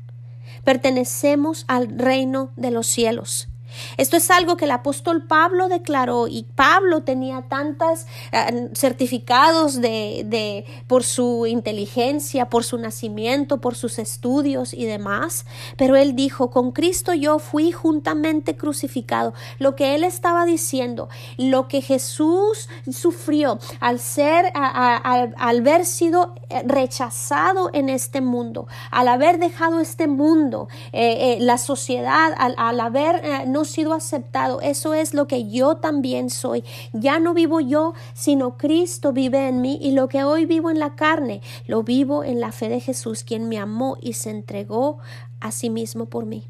Pertenecemos 0.65 1.65
al 1.69 1.89
reino 1.99 2.51
de 2.57 2.71
los 2.71 2.87
cielos. 2.87 3.49
Esto 3.97 4.17
es 4.17 4.31
algo 4.31 4.57
que 4.57 4.65
el 4.65 4.71
apóstol 4.71 5.27
Pablo 5.27 5.69
declaró 5.69 6.29
y 6.29 6.45
Pablo 6.55 7.03
tenía 7.03 7.43
tantos 7.43 8.07
eh, 8.33 8.71
certificados 8.75 9.81
de, 9.81 10.23
de, 10.27 10.65
por 10.87 11.05
su 11.05 11.47
inteligencia, 11.47 12.49
por 12.49 12.65
su 12.65 12.79
nacimiento, 12.79 13.61
por 13.61 13.75
sus 13.75 13.99
estudios 13.99 14.75
y 14.75 14.87
demás, 14.87 15.47
pero 15.77 15.97
él 15.97 16.15
dijo, 16.15 16.51
con 16.51 16.73
Cristo 16.73 17.15
yo 17.15 17.39
fui 17.39 17.73
juntamente 17.73 18.57
crucificado. 18.57 19.35
Lo 19.59 19.77
que 19.77 19.95
él 19.95 20.05
estaba 20.05 20.45
diciendo, 20.45 21.09
lo 21.37 21.69
que 21.69 21.83
Jesús 21.83 22.69
sufrió 22.91 23.59
al 23.81 23.99
ser, 23.99 24.53
al, 24.55 25.35
haber 25.37 25.85
sido 25.85 26.35
eh, 26.49 26.63
rechazado 26.65 27.71
en 27.73 27.89
este 27.89 28.21
mundo, 28.21 28.67
al 28.91 29.09
haber 29.09 29.39
dejado 29.39 29.81
este 29.81 30.07
mundo, 30.07 30.69
eh, 30.93 31.39
la 31.41 31.59
sociedad, 31.59 32.33
al, 32.37 32.55
al 32.57 32.81
haber 32.81 33.49
no 33.49 33.60
no 33.61 33.67
sido 33.67 33.93
aceptado. 33.93 34.61
Eso 34.63 34.95
es 34.95 35.13
lo 35.13 35.27
que 35.27 35.51
yo 35.51 35.77
también 35.77 36.31
soy. 36.31 36.65
Ya 36.95 37.19
no 37.19 37.35
vivo 37.35 37.61
yo, 37.61 37.93
sino 38.15 38.57
Cristo 38.57 39.13
vive 39.13 39.49
en 39.49 39.61
mí 39.61 39.79
y 39.83 39.93
lo 39.93 40.09
que 40.09 40.25
hoy 40.25 40.47
vivo 40.47 40.71
en 40.71 40.79
la 40.79 40.97
carne, 40.97 41.43
lo 41.67 41.83
vivo 41.83 42.25
en 42.25 42.41
la 42.41 42.53
fe 42.53 42.71
de 42.71 42.81
Jesús, 42.81 43.23
quien 43.23 43.49
me 43.51 43.59
amó 43.59 43.99
y 44.01 44.15
se 44.15 44.31
entregó 44.31 44.99
a 45.41 45.53
sí 45.53 45.69
mismo 45.69 46.07
por 46.07 46.25
mí. 46.25 46.45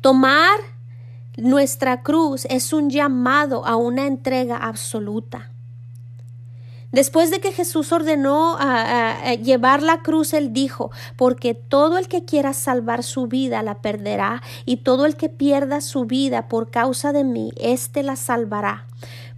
Tomar 0.00 0.58
nuestra 1.36 2.02
cruz 2.02 2.46
es 2.48 2.72
un 2.72 2.88
llamado 2.88 3.66
a 3.66 3.76
una 3.76 4.06
entrega 4.06 4.56
absoluta. 4.56 5.52
Después 6.90 7.30
de 7.30 7.40
que 7.40 7.52
Jesús 7.52 7.92
ordenó 7.92 8.56
a, 8.58 9.34
llevar 9.34 9.82
la 9.82 10.00
cruz, 10.00 10.32
él 10.32 10.54
dijo, 10.54 10.90
porque 11.16 11.52
todo 11.54 11.98
el 11.98 12.08
que 12.08 12.24
quiera 12.24 12.54
salvar 12.54 13.02
su 13.02 13.26
vida 13.26 13.62
la 13.62 13.76
perderá, 13.76 14.42
y 14.64 14.78
todo 14.78 15.04
el 15.04 15.16
que 15.16 15.28
pierda 15.28 15.82
su 15.82 16.06
vida 16.06 16.48
por 16.48 16.70
causa 16.70 17.12
de 17.12 17.24
mí, 17.24 17.52
éste 17.56 18.02
la 18.02 18.16
salvará. 18.16 18.86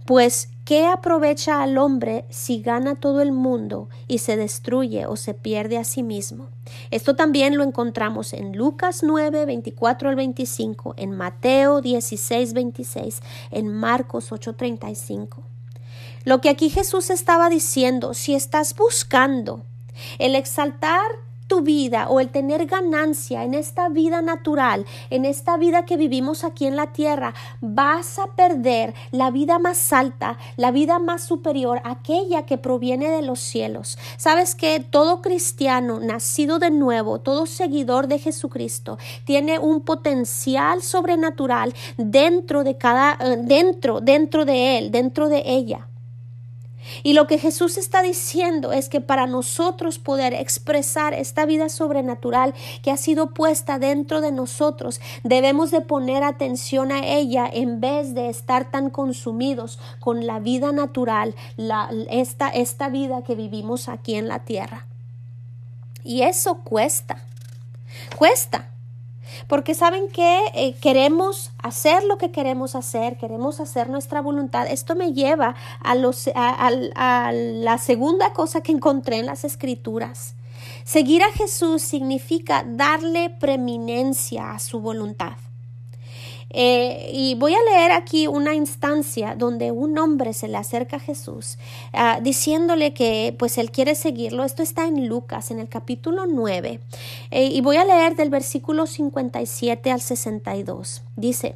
Pues, 0.05 0.49
¿qué 0.63 0.87
aprovecha 0.87 1.61
al 1.61 1.77
hombre 1.77 2.25
si 2.29 2.61
gana 2.61 2.95
todo 2.95 3.21
el 3.21 3.33
mundo 3.33 3.89
y 4.07 4.19
se 4.19 4.37
destruye 4.37 5.05
o 5.05 5.17
se 5.17 5.33
pierde 5.33 5.77
a 5.77 5.83
sí 5.83 6.03
mismo? 6.03 6.47
Esto 6.89 7.15
también 7.17 7.57
lo 7.57 7.63
encontramos 7.63 8.33
en 8.33 8.55
Lucas 8.55 9.03
9, 9.03 9.45
24 9.45 10.09
al 10.09 10.15
25, 10.15 10.93
en 10.97 11.11
Mateo 11.11 11.81
16, 11.81 12.53
26, 12.53 13.21
en 13.51 13.67
Marcos 13.67 14.31
8, 14.31 14.53
35. 14.53 15.50
Lo 16.23 16.41
que 16.41 16.49
aquí 16.49 16.69
Jesús 16.69 17.09
estaba 17.09 17.49
diciendo, 17.49 18.13
si 18.13 18.35
estás 18.35 18.75
buscando 18.75 19.63
el 20.19 20.35
exaltar 20.35 21.01
tu 21.51 21.59
vida 21.59 22.07
o 22.07 22.21
el 22.21 22.29
tener 22.29 22.65
ganancia 22.65 23.43
en 23.43 23.53
esta 23.55 23.89
vida 23.89 24.21
natural, 24.21 24.85
en 25.09 25.25
esta 25.25 25.57
vida 25.57 25.83
que 25.83 25.97
vivimos 25.97 26.45
aquí 26.45 26.65
en 26.65 26.77
la 26.77 26.93
tierra, 26.93 27.33
vas 27.59 28.19
a 28.19 28.27
perder 28.27 28.93
la 29.11 29.31
vida 29.31 29.59
más 29.59 29.91
alta, 29.91 30.37
la 30.55 30.71
vida 30.71 30.97
más 30.97 31.23
superior, 31.23 31.81
aquella 31.83 32.45
que 32.45 32.57
proviene 32.57 33.09
de 33.09 33.21
los 33.21 33.41
cielos. 33.41 33.97
Sabes 34.15 34.55
que 34.55 34.79
todo 34.79 35.21
cristiano 35.21 35.99
nacido 35.99 36.57
de 36.57 36.71
nuevo, 36.71 37.19
todo 37.19 37.45
seguidor 37.45 38.07
de 38.07 38.19
Jesucristo, 38.19 38.97
tiene 39.25 39.59
un 39.59 39.81
potencial 39.81 40.81
sobrenatural 40.81 41.73
dentro 41.97 42.63
de 42.63 42.77
cada, 42.77 43.17
eh, 43.19 43.35
dentro, 43.41 43.99
dentro 43.99 44.45
de 44.45 44.77
él, 44.77 44.91
dentro 44.91 45.27
de 45.27 45.43
ella. 45.45 45.89
Y 47.03 47.13
lo 47.13 47.27
que 47.27 47.37
Jesús 47.37 47.77
está 47.77 48.01
diciendo 48.01 48.71
es 48.71 48.89
que 48.89 49.01
para 49.01 49.27
nosotros 49.27 49.99
poder 49.99 50.33
expresar 50.33 51.13
esta 51.13 51.45
vida 51.45 51.69
sobrenatural 51.69 52.53
que 52.81 52.91
ha 52.91 52.97
sido 52.97 53.27
puesta 53.33 53.79
dentro 53.79 54.21
de 54.21 54.31
nosotros, 54.31 55.01
debemos 55.23 55.71
de 55.71 55.81
poner 55.81 56.23
atención 56.23 56.91
a 56.91 57.05
ella 57.05 57.49
en 57.51 57.81
vez 57.81 58.13
de 58.13 58.29
estar 58.29 58.71
tan 58.71 58.89
consumidos 58.89 59.79
con 59.99 60.25
la 60.25 60.39
vida 60.39 60.71
natural, 60.71 61.35
la, 61.57 61.89
esta, 62.09 62.49
esta 62.49 62.89
vida 62.89 63.23
que 63.23 63.35
vivimos 63.35 63.89
aquí 63.89 64.15
en 64.15 64.27
la 64.27 64.39
tierra. 64.39 64.85
Y 66.03 66.23
eso 66.23 66.59
cuesta, 66.63 67.23
cuesta. 68.17 68.70
Porque 69.47 69.73
saben 69.73 70.09
que 70.09 70.45
eh, 70.53 70.75
queremos 70.81 71.51
hacer 71.61 72.03
lo 72.03 72.17
que 72.17 72.31
queremos 72.31 72.75
hacer, 72.75 73.17
queremos 73.17 73.59
hacer 73.59 73.89
nuestra 73.89 74.21
voluntad. 74.21 74.67
Esto 74.67 74.95
me 74.95 75.13
lleva 75.13 75.55
a, 75.81 75.95
los, 75.95 76.29
a 76.35 77.31
la 77.33 77.77
segunda 77.77 78.33
cosa 78.33 78.61
que 78.61 78.71
encontré 78.71 79.19
en 79.19 79.25
las 79.25 79.43
escrituras. 79.43 80.35
Seguir 80.83 81.23
a 81.23 81.31
Jesús 81.31 81.81
significa 81.81 82.63
darle 82.67 83.29
preeminencia 83.29 84.51
a 84.51 84.59
su 84.59 84.79
voluntad. 84.79 85.33
Eh, 86.53 87.11
y 87.13 87.35
voy 87.35 87.53
a 87.55 87.63
leer 87.71 87.91
aquí 87.91 88.27
una 88.27 88.53
instancia 88.55 89.35
donde 89.35 89.71
un 89.71 89.97
hombre 89.97 90.33
se 90.33 90.49
le 90.49 90.57
acerca 90.57 90.97
a 90.97 90.99
Jesús 90.99 91.57
ah, 91.93 92.19
diciéndole 92.21 92.93
que 92.93 93.33
pues 93.37 93.57
él 93.57 93.71
quiere 93.71 93.95
seguirlo. 93.95 94.43
Esto 94.43 94.61
está 94.61 94.85
en 94.85 95.07
Lucas 95.07 95.51
en 95.51 95.59
el 95.59 95.69
capítulo 95.69 96.25
9 96.27 96.79
eh, 97.31 97.45
y 97.45 97.61
voy 97.61 97.77
a 97.77 97.85
leer 97.85 98.15
del 98.15 98.29
versículo 98.29 98.85
57 98.85 99.91
al 99.91 100.01
62. 100.01 101.03
Dice, 101.15 101.55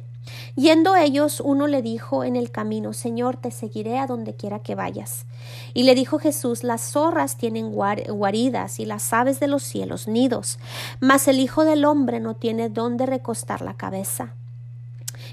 Yendo 0.56 0.96
ellos, 0.96 1.40
uno 1.40 1.68
le 1.68 1.82
dijo 1.82 2.24
en 2.24 2.34
el 2.34 2.50
camino, 2.50 2.92
Señor, 2.92 3.36
te 3.36 3.52
seguiré 3.52 3.98
a 3.98 4.08
donde 4.08 4.34
quiera 4.34 4.58
que 4.58 4.74
vayas. 4.74 5.24
Y 5.72 5.84
le 5.84 5.94
dijo 5.94 6.18
Jesús, 6.18 6.64
las 6.64 6.82
zorras 6.82 7.36
tienen 7.36 7.70
guaridas 7.70 8.80
y 8.80 8.86
las 8.86 9.12
aves 9.12 9.38
de 9.38 9.46
los 9.46 9.62
cielos 9.62 10.08
nidos, 10.08 10.58
mas 10.98 11.28
el 11.28 11.38
Hijo 11.38 11.64
del 11.64 11.84
hombre 11.84 12.18
no 12.18 12.34
tiene 12.34 12.70
dónde 12.70 13.06
recostar 13.06 13.62
la 13.62 13.74
cabeza 13.74 14.34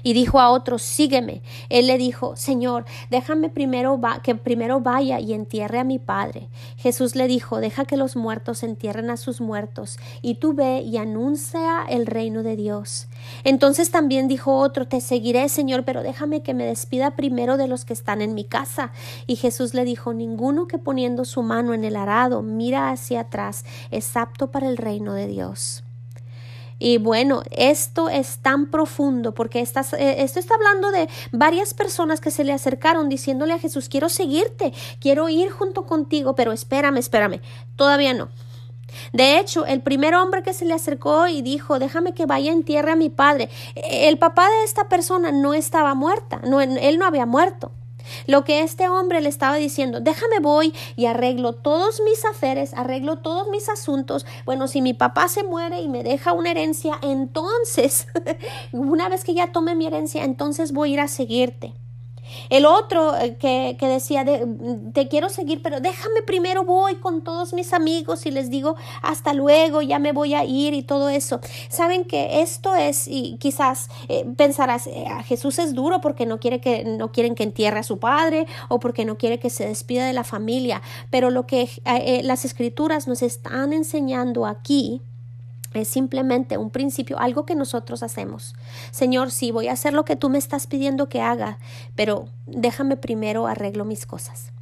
y 0.04 0.12
dijo 0.12 0.38
a 0.38 0.50
otro, 0.50 0.78
sígueme. 0.78 1.42
Él 1.68 1.88
le 1.88 1.98
dijo, 1.98 2.36
Señor, 2.36 2.84
déjame 3.10 3.48
primero 3.48 4.00
que 4.22 4.36
primero 4.36 4.80
vaya 4.80 5.18
y 5.18 5.32
entierre 5.32 5.80
a 5.80 5.84
mi 5.84 5.98
padre. 5.98 6.48
Jesús 6.76 7.16
le 7.16 7.26
dijo, 7.26 7.58
deja 7.58 7.86
que 7.86 7.96
los 7.96 8.14
muertos 8.14 8.62
entierren 8.62 9.10
a 9.10 9.16
sus 9.16 9.40
muertos, 9.40 9.98
y 10.22 10.36
tú 10.36 10.52
ve 10.52 10.82
y 10.82 10.98
anuncia 10.98 11.84
el 11.88 12.06
reino 12.06 12.42
de 12.42 12.54
Dios. 12.54 13.08
Entonces 13.42 13.90
también 13.90 14.28
dijo 14.28 14.58
otro, 14.58 14.86
te 14.86 15.00
seguiré, 15.00 15.48
Señor, 15.48 15.84
pero 15.84 16.02
déjame 16.02 16.42
que 16.42 16.54
me 16.54 16.66
despida 16.66 17.16
primero 17.16 17.56
de 17.56 17.66
los 17.66 17.84
que 17.84 17.94
están 17.94 18.20
en 18.20 18.34
mi 18.34 18.44
casa. 18.44 18.92
Y 19.26 19.36
Jesús 19.36 19.72
le 19.72 19.84
dijo, 19.84 20.12
ninguno 20.12 20.68
que 20.68 20.78
poniendo 20.78 21.24
su 21.24 21.42
mano 21.42 21.72
en 21.72 21.84
el 21.84 21.96
arado 21.96 22.42
mira 22.42 22.90
hacia 22.90 23.20
atrás 23.20 23.64
es 23.90 24.16
apto 24.16 24.50
para 24.50 24.68
el 24.68 24.76
reino 24.76 25.14
de 25.14 25.26
Dios. 25.26 25.84
Y 26.84 26.98
bueno, 26.98 27.42
esto 27.50 28.10
es 28.10 28.40
tan 28.42 28.70
profundo 28.70 29.32
porque 29.32 29.58
eh, 29.58 30.16
esto 30.18 30.38
está 30.38 30.54
hablando 30.54 30.90
de 30.90 31.08
varias 31.32 31.72
personas 31.72 32.20
que 32.20 32.30
se 32.30 32.44
le 32.44 32.52
acercaron 32.52 33.08
diciéndole 33.08 33.54
a 33.54 33.58
Jesús, 33.58 33.88
quiero 33.88 34.10
seguirte, 34.10 34.74
quiero 35.00 35.30
ir 35.30 35.50
junto 35.50 35.86
contigo, 35.86 36.34
pero 36.34 36.52
espérame, 36.52 36.98
espérame, 36.98 37.40
todavía 37.76 38.12
no. 38.12 38.28
De 39.14 39.38
hecho, 39.38 39.64
el 39.64 39.80
primer 39.80 40.14
hombre 40.14 40.42
que 40.42 40.52
se 40.52 40.66
le 40.66 40.74
acercó 40.74 41.26
y 41.26 41.40
dijo, 41.40 41.78
déjame 41.78 42.12
que 42.12 42.26
vaya 42.26 42.52
en 42.52 42.64
tierra 42.64 42.92
a 42.92 42.96
mi 42.96 43.08
padre, 43.08 43.48
el 43.76 44.18
papá 44.18 44.50
de 44.50 44.64
esta 44.64 44.90
persona 44.90 45.32
no 45.32 45.54
estaba 45.54 45.94
muerta, 45.94 46.42
no, 46.44 46.60
él 46.60 46.98
no 46.98 47.06
había 47.06 47.24
muerto. 47.24 47.72
Lo 48.26 48.44
que 48.44 48.60
este 48.62 48.88
hombre 48.88 49.20
le 49.20 49.28
estaba 49.28 49.56
diciendo, 49.56 50.00
déjame 50.00 50.40
voy 50.40 50.74
y 50.96 51.06
arreglo 51.06 51.52
todos 51.52 52.00
mis 52.04 52.24
aferes, 52.24 52.74
arreglo 52.74 53.16
todos 53.16 53.48
mis 53.48 53.68
asuntos. 53.68 54.26
Bueno, 54.44 54.68
si 54.68 54.82
mi 54.82 54.94
papá 54.94 55.28
se 55.28 55.44
muere 55.44 55.80
y 55.80 55.88
me 55.88 56.02
deja 56.02 56.32
una 56.32 56.50
herencia, 56.50 56.98
entonces, 57.02 58.06
una 58.72 59.08
vez 59.08 59.24
que 59.24 59.34
ya 59.34 59.52
tome 59.52 59.74
mi 59.74 59.86
herencia, 59.86 60.24
entonces 60.24 60.72
voy 60.72 60.90
a 60.90 60.92
ir 60.94 61.00
a 61.00 61.08
seguirte. 61.08 61.74
El 62.50 62.66
otro 62.66 63.16
eh, 63.16 63.36
que, 63.36 63.76
que 63.78 63.86
decía, 63.86 64.24
te 64.92 65.08
quiero 65.08 65.28
seguir, 65.28 65.62
pero 65.62 65.80
déjame 65.80 66.22
primero, 66.22 66.64
voy 66.64 66.96
con 66.96 67.22
todos 67.22 67.52
mis 67.52 67.72
amigos 67.72 68.26
y 68.26 68.30
les 68.30 68.50
digo, 68.50 68.76
hasta 69.02 69.32
luego, 69.32 69.82
ya 69.82 69.98
me 69.98 70.12
voy 70.12 70.34
a 70.34 70.44
ir 70.44 70.74
y 70.74 70.82
todo 70.82 71.08
eso. 71.08 71.40
Saben 71.68 72.04
que 72.04 72.42
esto 72.42 72.74
es, 72.74 73.08
y 73.08 73.36
quizás 73.38 73.88
eh, 74.08 74.24
pensarás, 74.36 74.86
eh, 74.86 75.06
Jesús 75.24 75.58
es 75.58 75.74
duro 75.74 76.00
porque 76.00 76.26
no 76.26 76.40
quiere 76.40 76.60
que, 76.60 76.84
no 76.84 77.12
quieren 77.12 77.34
que 77.34 77.42
entierre 77.42 77.80
a 77.80 77.82
su 77.82 77.98
padre 77.98 78.46
o 78.68 78.80
porque 78.80 79.04
no 79.04 79.18
quiere 79.18 79.38
que 79.38 79.50
se 79.50 79.66
despida 79.66 80.06
de 80.06 80.12
la 80.12 80.24
familia, 80.24 80.82
pero 81.10 81.30
lo 81.30 81.46
que 81.46 81.68
las 82.22 82.44
escrituras 82.44 83.08
nos 83.08 83.22
están 83.22 83.72
enseñando 83.72 84.46
aquí, 84.46 85.02
es 85.74 85.88
simplemente 85.88 86.56
un 86.56 86.70
principio, 86.70 87.18
algo 87.18 87.44
que 87.44 87.54
nosotros 87.54 88.02
hacemos. 88.02 88.54
Señor, 88.90 89.30
sí, 89.30 89.50
voy 89.50 89.68
a 89.68 89.72
hacer 89.72 89.92
lo 89.92 90.04
que 90.04 90.16
tú 90.16 90.30
me 90.30 90.38
estás 90.38 90.66
pidiendo 90.66 91.08
que 91.08 91.20
haga, 91.20 91.58
pero 91.94 92.28
déjame 92.46 92.96
primero 92.96 93.46
arreglo 93.46 93.84
mis 93.84 94.06
cosas. 94.06 94.52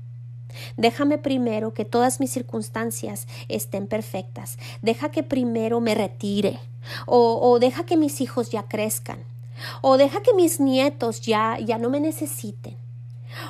Déjame 0.77 1.19
primero 1.19 1.75
que 1.75 1.85
todas 1.85 2.21
mis 2.21 2.31
circunstancias 2.31 3.27
estén 3.49 3.87
perfectas. 3.87 4.59
Deja 4.83 5.11
que 5.11 5.23
primero 5.23 5.81
me 5.81 5.95
retire. 5.95 6.59
O, 7.07 7.39
o 7.41 7.59
deja 7.59 7.85
que 7.85 7.97
mis 7.97 8.21
hijos 8.21 8.51
ya 8.51 8.65
crezcan. 8.65 9.19
O 9.81 9.97
deja 9.97 10.23
que 10.23 10.35
mis 10.35 10.61
nietos 10.61 11.21
ya, 11.21 11.59
ya 11.59 11.79
no 11.79 11.91
me 11.91 12.01
necesiten. 12.01 12.77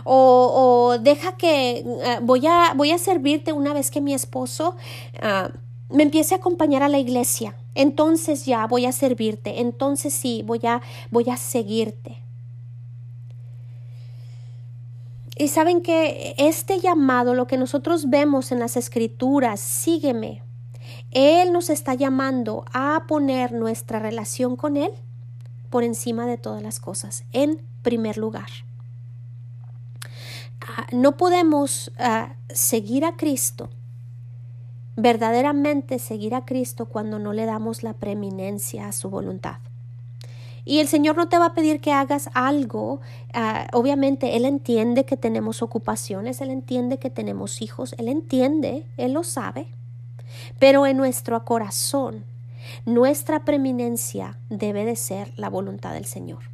O, 0.05 0.92
o 0.94 0.98
deja 0.98 1.37
que 1.37 1.83
uh, 1.85 2.25
voy, 2.25 2.46
a, 2.46 2.72
voy 2.75 2.92
a 2.92 2.98
servirte 2.98 3.53
una 3.53 3.72
vez 3.72 3.90
que 3.90 4.01
mi 4.01 4.14
esposo 4.14 4.77
uh, 5.22 5.53
me 5.93 6.03
empiece 6.03 6.35
a 6.35 6.39
acompañar 6.39 6.83
a 6.83 6.89
la 6.89 6.99
iglesia, 6.99 7.57
entonces 7.75 8.45
ya 8.45 8.67
voy 8.67 8.87
a 8.87 8.93
servirte, 8.93 9.61
entonces 9.61 10.13
sí, 10.13 10.43
voy 10.45 10.61
a, 10.65 10.83
voy 11.11 11.31
a 11.31 11.37
seguirte. 11.37 12.19
Y 15.37 15.49
saben 15.49 15.81
que 15.81 16.35
este 16.39 16.79
llamado, 16.79 17.35
lo 17.35 17.47
que 17.47 17.57
nosotros 17.57 18.11
vemos 18.11 18.53
en 18.53 18.61
las 18.61 18.77
escrituras, 18.77 19.61
sígueme, 19.61 20.43
Él 21.11 21.53
nos 21.53 21.71
está 21.71 21.95
llamando 21.95 22.65
a 22.73 23.05
poner 23.09 23.53
nuestra 23.53 23.99
relación 23.99 24.57
con 24.57 24.77
Él 24.77 24.93
por 25.71 25.85
encima 25.85 26.27
de 26.27 26.37
todas 26.37 26.63
las 26.63 26.81
cosas, 26.81 27.25
en 27.33 27.61
primer 27.83 28.19
lugar. 28.19 28.49
Ah, 30.61 30.87
no 30.93 31.17
podemos 31.17 31.91
ah, 31.99 32.35
seguir 32.51 33.05
a 33.05 33.17
Cristo 33.17 33.71
verdaderamente 34.97 35.99
seguir 35.99 36.35
a 36.35 36.45
Cristo 36.45 36.87
cuando 36.87 37.19
no 37.19 37.33
le 37.33 37.47
damos 37.47 37.83
la 37.83 37.95
preeminencia 37.95 38.89
a 38.89 38.93
su 38.93 39.09
voluntad. 39.11 39.57
Y 40.65 40.79
el 40.79 40.87
Señor 40.87 41.17
no 41.17 41.29
te 41.29 41.39
va 41.39 41.47
a 41.47 41.55
pedir 41.55 41.81
que 41.81 41.93
hagas 41.93 42.31
algo. 42.35 43.01
Ah, 43.33 43.67
obviamente, 43.73 44.37
Él 44.37 44.45
entiende 44.45 45.05
que 45.05 45.17
tenemos 45.17 45.61
ocupaciones, 45.61 46.41
Él 46.41 46.51
entiende 46.51 46.99
que 46.99 47.11
tenemos 47.11 47.63
hijos, 47.63 47.95
Él 47.99 48.09
entiende, 48.09 48.87
Él 48.97 49.13
lo 49.13 49.25
sabe. 49.25 49.67
Pero 50.59 50.87
en 50.87 50.97
nuestro 50.97 51.45
corazón, 51.45 52.25
nuestra 52.87 53.45
preeminencia 53.45 54.39
debe 54.51 54.85
de 54.85 54.95
ser 54.95 55.33
la 55.37 55.49
voluntad 55.49 55.95
del 55.95 56.05
Señor. 56.05 56.45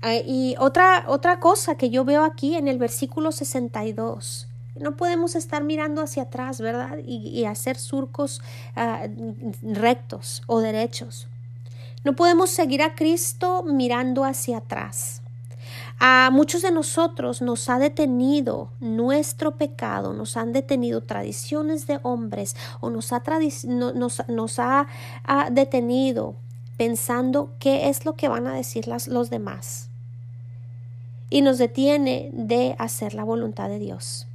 Ah, 0.00 0.14
y 0.14 0.54
otra, 0.60 1.06
otra 1.08 1.40
cosa 1.40 1.74
que 1.74 1.90
yo 1.90 2.04
veo 2.04 2.22
aquí 2.22 2.54
en 2.54 2.68
el 2.68 2.78
versículo 2.78 3.32
62 3.32 4.47
no 4.80 4.96
podemos 4.96 5.34
estar 5.34 5.64
mirando 5.64 6.02
hacia 6.02 6.24
atrás, 6.24 6.60
¿verdad? 6.60 6.98
Y, 7.04 7.44
hacer 7.44 7.78
surcos 7.78 8.42
ah, 8.76 9.06
rectos 9.62 10.42
o 10.46 10.60
derechos. 10.60 11.28
No 12.04 12.14
podemos 12.14 12.50
seguir 12.50 12.82
a 12.82 12.94
Cristo 12.94 13.62
mirando 13.64 14.24
hacia 14.24 14.58
atrás. 14.58 15.22
A 16.00 16.30
muchos 16.32 16.62
de 16.62 16.70
nosotros 16.70 17.42
nos 17.42 17.68
ha 17.68 17.80
detenido 17.80 18.70
nuestro 18.78 19.56
pecado, 19.56 20.12
nos 20.12 20.36
han 20.36 20.52
detenido 20.52 21.02
tradiciones 21.02 21.88
de 21.88 21.98
hombres 22.04 22.54
o 22.80 22.90
nos 22.90 23.12
ha, 23.12 23.22
nos, 23.64 24.58
ha, 24.60 24.86
detenido 25.50 26.36
pensando 26.76 27.50
qué 27.58 27.88
es 27.88 28.04
lo 28.04 28.14
que 28.14 28.28
van 28.28 28.46
a 28.46 28.54
decir 28.54 28.86
los 28.86 29.28
demás. 29.28 29.90
Y 31.30 31.42
nos 31.42 31.58
detiene 31.58 32.30
de 32.32 32.76
hacer 32.78 33.14
la 33.14 33.24
voluntad 33.24 33.68
de 33.68 33.80
Dios. 33.80 34.27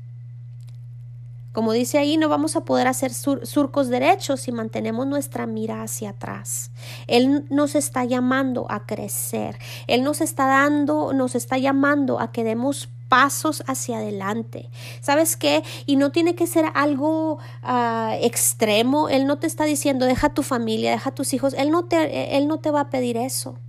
Como 1.53 1.71
dice 1.71 1.99
ahí, 1.99 2.17
no 2.17 2.29
vamos 2.29 2.55
a 2.55 2.65
poder 2.65 2.87
hacer 2.87 3.13
surcos 3.13 3.87
derechos 3.87 4.41
si 4.41 4.51
mantenemos 4.51 5.05
nuestra 5.05 5.45
mira 5.45 5.83
hacia 5.83 6.09
atrás. 6.09 6.71
Él 7.07 7.45
nos 7.51 7.75
está 7.75 8.03
llamando 8.05 8.65
a 8.69 8.87
crecer. 8.87 9.59
Él 9.85 10.03
nos 10.03 10.19
está 10.19 10.47
dando, 10.47 11.13
nos 11.13 11.35
está 11.35 11.59
llamando 11.59 12.19
a 12.19 12.31
que 12.31 12.43
demos 12.43 12.89
pasos 13.07 13.63
hacia 13.67 13.97
adelante. 13.97 14.71
¿Sabes 14.99 15.37
qué? 15.37 15.63
Y 15.85 15.97
no 15.97 16.11
tiene 16.11 16.33
que 16.33 16.47
ser 16.47 16.65
algo 16.73 17.37
ah, 17.61 18.17
extremo. 18.19 19.07
Él 19.07 19.27
no 19.27 19.37
te 19.37 19.45
está 19.45 19.65
diciendo, 19.65 20.07
deja 20.07 20.29
tu 20.29 20.41
familia, 20.41 20.89
deja 20.89 21.11
tus 21.11 21.35
hijos. 21.35 21.53
Él 21.53 21.69
no 21.69 21.85
te, 21.85 22.35
él 22.35 22.47
no 22.47 22.57
te 22.57 22.71
va 22.71 22.81
a 22.81 22.89
pedir 22.89 23.15
eso. 23.15 23.59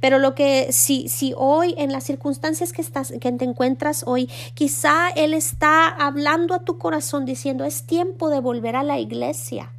Pero 0.00 0.18
lo 0.18 0.34
que 0.34 0.72
si, 0.72 1.08
si 1.08 1.34
hoy 1.36 1.74
en 1.78 1.92
las 1.92 2.04
circunstancias 2.04 2.72
que 2.72 2.82
estás, 2.82 3.12
que 3.20 3.32
te 3.32 3.44
encuentras 3.44 4.04
hoy, 4.06 4.28
quizá 4.54 5.08
Él 5.10 5.34
está 5.34 5.88
hablando 5.88 6.54
a 6.54 6.60
tu 6.60 6.78
corazón 6.78 7.24
diciendo 7.24 7.64
es 7.64 7.84
tiempo 7.84 8.30
de 8.30 8.40
volver 8.40 8.76
a 8.76 8.82
la 8.82 8.98
iglesia. 8.98 9.72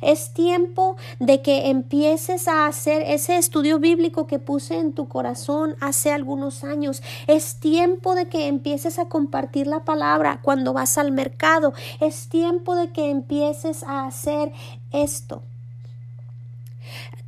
Es 0.00 0.32
tiempo 0.32 0.96
de 1.18 1.42
que 1.42 1.68
empieces 1.68 2.48
a 2.48 2.66
hacer 2.66 3.02
ese 3.02 3.36
estudio 3.36 3.78
bíblico 3.78 4.26
que 4.26 4.38
puse 4.38 4.78
en 4.78 4.92
tu 4.92 5.08
corazón 5.08 5.76
hace 5.80 6.12
algunos 6.12 6.64
años. 6.64 7.02
Es 7.26 7.56
tiempo 7.56 8.14
de 8.14 8.26
que 8.26 8.48
empieces 8.48 8.98
a 8.98 9.06
compartir 9.06 9.66
la 9.66 9.84
palabra 9.84 10.40
cuando 10.42 10.72
vas 10.72 10.98
al 10.98 11.12
mercado. 11.12 11.72
Es 12.00 12.28
tiempo 12.28 12.74
de 12.74 12.90
que 12.90 13.10
empieces 13.10 13.82
a 13.82 14.06
hacer 14.06 14.52
esto. 14.92 15.42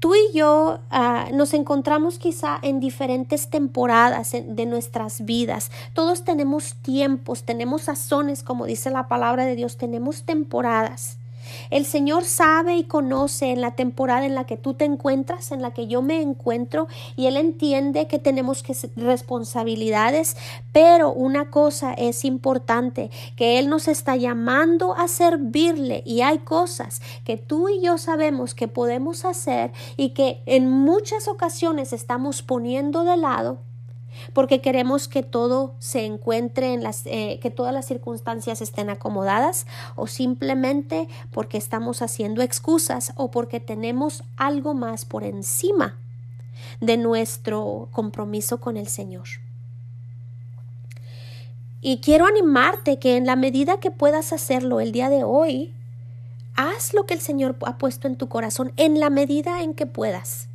Tú 0.00 0.14
y 0.14 0.32
yo 0.32 0.80
ah, 0.90 1.28
nos 1.30 1.52
encontramos 1.52 2.18
quizá 2.18 2.58
en 2.62 2.80
diferentes 2.80 3.50
temporadas 3.50 4.32
de 4.32 4.64
nuestras 4.64 5.26
vidas. 5.26 5.70
Todos 5.92 6.24
tenemos 6.24 6.74
tiempos, 6.76 7.44
tenemos 7.44 7.82
sazones, 7.82 8.42
como 8.42 8.64
dice 8.64 8.90
la 8.90 9.08
palabra 9.08 9.44
de 9.44 9.56
Dios, 9.56 9.76
tenemos 9.76 10.22
temporadas. 10.22 11.19
El 11.70 11.84
Señor 11.84 12.24
sabe 12.24 12.76
y 12.76 12.84
conoce 12.84 13.50
en 13.50 13.60
la 13.60 13.72
temporada 13.72 14.26
en 14.26 14.34
la 14.34 14.44
que 14.44 14.56
tú 14.56 14.74
te 14.74 14.84
encuentras, 14.84 15.52
en 15.52 15.62
la 15.62 15.72
que 15.72 15.86
yo 15.86 16.02
me 16.02 16.20
encuentro, 16.20 16.88
y 17.16 17.26
Él 17.26 17.36
entiende 17.36 18.06
que 18.06 18.18
tenemos 18.18 18.62
que 18.62 18.76
responsabilidades, 18.96 20.36
pero 20.72 21.12
una 21.12 21.50
cosa 21.50 21.92
es 21.94 22.24
importante, 22.24 23.10
que 23.36 23.58
Él 23.58 23.68
nos 23.68 23.88
está 23.88 24.16
llamando 24.16 24.94
a 24.94 25.08
servirle 25.08 26.02
y 26.04 26.22
hay 26.22 26.38
cosas 26.38 27.00
que 27.24 27.36
tú 27.36 27.68
y 27.68 27.80
yo 27.80 27.98
sabemos 27.98 28.54
que 28.54 28.68
podemos 28.68 29.24
hacer 29.24 29.72
y 29.96 30.10
que 30.10 30.42
en 30.46 30.70
muchas 30.70 31.28
ocasiones 31.28 31.92
estamos 31.92 32.42
poniendo 32.42 33.04
de 33.04 33.16
lado 33.16 33.58
porque 34.32 34.60
queremos 34.60 35.08
que 35.08 35.22
todo 35.22 35.74
se 35.78 36.04
encuentre 36.04 36.72
en 36.72 36.82
las 36.82 37.02
eh, 37.06 37.38
que 37.42 37.50
todas 37.50 37.72
las 37.72 37.86
circunstancias 37.86 38.60
estén 38.60 38.90
acomodadas 38.90 39.66
o 39.96 40.06
simplemente 40.06 41.08
porque 41.30 41.58
estamos 41.58 42.02
haciendo 42.02 42.42
excusas 42.42 43.12
o 43.16 43.30
porque 43.30 43.60
tenemos 43.60 44.24
algo 44.36 44.74
más 44.74 45.04
por 45.04 45.24
encima 45.24 45.96
de 46.80 46.96
nuestro 46.96 47.88
compromiso 47.92 48.60
con 48.60 48.76
el 48.76 48.88
Señor. 48.88 49.28
Y 51.82 51.98
quiero 51.98 52.26
animarte 52.26 52.98
que 52.98 53.16
en 53.16 53.24
la 53.24 53.36
medida 53.36 53.80
que 53.80 53.90
puedas 53.90 54.32
hacerlo 54.34 54.80
el 54.80 54.92
día 54.92 55.08
de 55.08 55.24
hoy, 55.24 55.72
haz 56.54 56.92
lo 56.92 57.06
que 57.06 57.14
el 57.14 57.20
Señor 57.20 57.56
ha 57.64 57.78
puesto 57.78 58.06
en 58.06 58.16
tu 58.16 58.28
corazón 58.28 58.72
en 58.76 59.00
la 59.00 59.08
medida 59.08 59.62
en 59.62 59.72
que 59.72 59.86
puedas. 59.86 60.49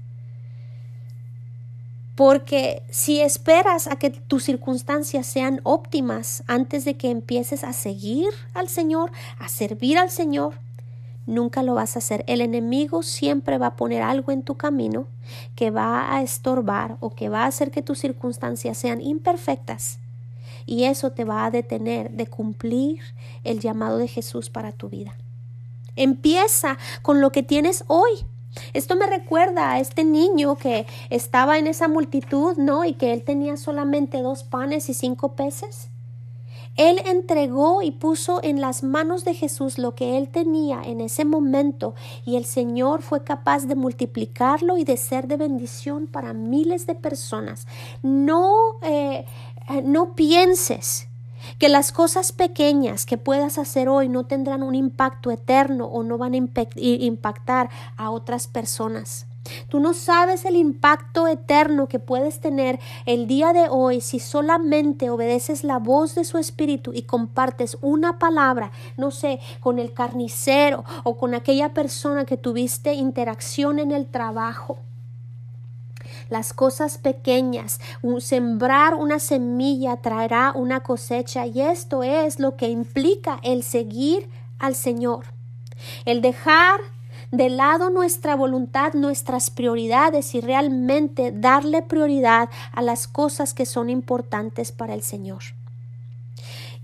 Porque 2.15 2.83
si 2.89 3.19
esperas 3.19 3.87
a 3.87 3.97
que 3.97 4.09
tus 4.09 4.43
circunstancias 4.43 5.27
sean 5.27 5.59
óptimas 5.63 6.43
antes 6.47 6.85
de 6.85 6.95
que 6.95 7.11
empieces 7.11 7.65
a 7.65 7.73
seguir 7.73 8.29
al 8.53 8.69
Señor, 8.69 9.11
a 9.37 9.49
servir 9.49 9.97
al 9.97 10.09
Señor, 10.09 10.53
nunca 11.25 11.61
lo 11.61 11.75
vas 11.75 11.95
a 11.95 11.99
hacer. 11.99 12.23
El 12.27 12.39
enemigo 12.39 13.03
siempre 13.03 13.57
va 13.57 13.67
a 13.67 13.75
poner 13.75 14.01
algo 14.01 14.31
en 14.31 14.43
tu 14.43 14.55
camino 14.55 15.07
que 15.55 15.71
va 15.71 16.15
a 16.15 16.21
estorbar 16.21 16.97
o 17.01 17.09
que 17.09 17.27
va 17.27 17.43
a 17.43 17.47
hacer 17.47 17.71
que 17.71 17.81
tus 17.81 17.99
circunstancias 17.99 18.77
sean 18.77 19.01
imperfectas. 19.01 19.99
Y 20.65 20.85
eso 20.85 21.11
te 21.11 21.25
va 21.25 21.45
a 21.45 21.51
detener 21.51 22.11
de 22.11 22.27
cumplir 22.27 23.01
el 23.43 23.59
llamado 23.59 23.97
de 23.97 24.07
Jesús 24.07 24.49
para 24.49 24.71
tu 24.71 24.89
vida. 24.89 25.15
Empieza 25.95 26.77
con 27.01 27.21
lo 27.21 27.31
que 27.31 27.43
tienes 27.43 27.83
hoy. 27.87 28.25
Esto 28.73 28.95
me 28.95 29.07
recuerda 29.07 29.71
a 29.71 29.79
este 29.79 30.03
niño 30.03 30.55
que 30.55 30.85
estaba 31.09 31.57
en 31.57 31.67
esa 31.67 31.87
multitud, 31.87 32.57
¿no? 32.57 32.85
Y 32.85 32.93
que 32.93 33.13
él 33.13 33.23
tenía 33.23 33.57
solamente 33.57 34.21
dos 34.21 34.43
panes 34.43 34.89
y 34.89 34.93
cinco 34.93 35.33
peces. 35.33 35.89
Él 36.75 37.01
entregó 37.05 37.81
y 37.81 37.91
puso 37.91 38.41
en 38.43 38.59
las 38.59 38.83
manos 38.83 39.23
de 39.23 39.33
Jesús 39.33 39.77
lo 39.77 39.95
que 39.95 40.17
él 40.17 40.27
tenía 40.27 40.81
en 40.83 40.99
ese 40.99 41.23
momento 41.23 41.95
y 42.25 42.35
el 42.35 42.43
Señor 42.43 43.01
fue 43.01 43.23
capaz 43.23 43.65
de 43.65 43.75
multiplicarlo 43.75 44.77
y 44.77 44.83
de 44.83 44.97
ser 44.97 45.27
de 45.27 45.37
bendición 45.37 46.05
para 46.05 46.33
miles 46.33 46.85
de 46.85 46.95
personas. 46.95 47.65
No, 48.03 48.75
eh, 48.81 49.25
no 49.83 50.15
pienses 50.15 51.07
que 51.57 51.69
las 51.69 51.91
cosas 51.91 52.31
pequeñas 52.31 53.05
que 53.05 53.17
puedas 53.17 53.57
hacer 53.57 53.89
hoy 53.89 54.09
no 54.09 54.25
tendrán 54.25 54.63
un 54.63 54.75
impacto 54.75 55.31
eterno 55.31 55.85
o 55.85 56.03
no 56.03 56.17
van 56.17 56.33
a 56.33 56.37
impactar 56.37 57.69
a 57.97 58.09
otras 58.09 58.47
personas. 58.47 59.27
Tú 59.69 59.79
no 59.79 59.93
sabes 59.93 60.45
el 60.45 60.55
impacto 60.55 61.27
eterno 61.27 61.87
que 61.87 61.99
puedes 61.99 62.39
tener 62.39 62.79
el 63.05 63.27
día 63.27 63.53
de 63.53 63.67
hoy 63.69 64.01
si 64.01 64.19
solamente 64.19 65.09
obedeces 65.09 65.63
la 65.63 65.77
voz 65.77 66.15
de 66.15 66.23
su 66.23 66.37
espíritu 66.37 66.91
y 66.93 67.03
compartes 67.03 67.77
una 67.81 68.17
palabra, 68.17 68.71
no 68.97 69.11
sé, 69.11 69.39
con 69.59 69.79
el 69.79 69.93
carnicero 69.93 70.83
o 71.03 71.17
con 71.17 71.33
aquella 71.33 71.73
persona 71.73 72.25
que 72.25 72.37
tuviste 72.37 72.93
interacción 72.93 73.79
en 73.79 73.91
el 73.91 74.07
trabajo 74.07 74.79
las 76.29 76.53
cosas 76.53 76.97
pequeñas. 76.97 77.79
sembrar 78.19 78.95
una 78.95 79.19
semilla 79.19 79.97
traerá 79.97 80.51
una 80.55 80.81
cosecha 80.81 81.45
y 81.45 81.61
esto 81.61 82.03
es 82.03 82.39
lo 82.39 82.55
que 82.55 82.69
implica 82.69 83.39
el 83.43 83.63
seguir 83.63 84.29
al 84.59 84.75
Señor. 84.75 85.25
El 86.05 86.21
dejar 86.21 86.79
de 87.31 87.49
lado 87.49 87.89
nuestra 87.89 88.35
voluntad, 88.35 88.93
nuestras 88.93 89.49
prioridades 89.49 90.35
y 90.35 90.41
realmente 90.41 91.31
darle 91.31 91.81
prioridad 91.81 92.49
a 92.71 92.81
las 92.81 93.07
cosas 93.07 93.53
que 93.53 93.65
son 93.65 93.89
importantes 93.89 94.71
para 94.71 94.93
el 94.93 95.01
Señor. 95.01 95.43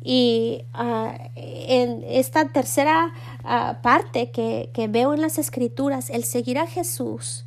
Y 0.04 0.66
ah, 0.74 1.14
en 1.36 2.04
esta 2.08 2.50
tercera 2.50 3.14
ah, 3.44 3.80
parte 3.84 4.32
que, 4.32 4.72
que 4.74 4.88
veo 4.88 5.14
en 5.14 5.22
las 5.22 5.38
escrituras, 5.38 6.10
el 6.10 6.24
seguir 6.24 6.58
a 6.58 6.66
Jesús 6.66 7.46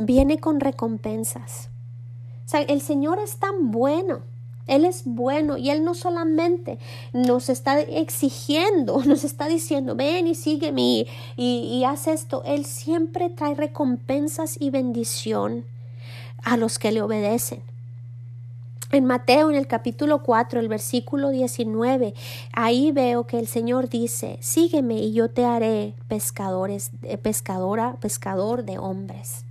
viene 0.00 0.38
con 0.38 0.60
recompensas. 0.60 1.68
O 2.46 2.48
sea, 2.48 2.62
el 2.62 2.80
Señor 2.80 3.18
es 3.18 3.36
tan 3.36 3.70
bueno. 3.70 4.22
Él 4.66 4.84
es 4.84 5.02
bueno 5.04 5.56
y 5.56 5.70
Él 5.70 5.84
no 5.84 5.94
solamente 5.94 6.78
nos 7.12 7.48
está 7.48 7.80
exigiendo, 7.80 9.02
nos 9.04 9.24
está 9.24 9.48
diciendo, 9.48 9.96
ven 9.96 10.26
y 10.26 10.34
sígueme 10.34 10.82
y, 10.82 11.06
y 11.36 11.84
haz 11.84 12.06
esto. 12.06 12.42
Él 12.44 12.64
siempre 12.64 13.28
trae 13.30 13.54
recompensas 13.54 14.56
y 14.60 14.70
bendición 14.70 15.64
a 16.42 16.56
los 16.56 16.78
que 16.78 16.92
le 16.92 17.02
obedecen. 17.02 17.62
En 18.92 19.04
Mateo, 19.04 19.50
en 19.50 19.56
el 19.56 19.68
capítulo 19.68 20.24
4, 20.24 20.58
el 20.58 20.68
versículo 20.68 21.30
19, 21.30 22.12
ahí 22.52 22.90
veo 22.90 23.24
que 23.24 23.38
el 23.38 23.46
Señor 23.46 23.88
dice, 23.88 24.38
sígueme 24.40 24.94
y 24.94 25.12
yo 25.12 25.30
te 25.30 25.44
haré 25.44 25.94
pescadores, 26.08 26.90
eh, 27.02 27.16
pescadora, 27.16 27.96
pescador 28.00 28.64
de 28.64 28.78
hombres. 28.78 29.44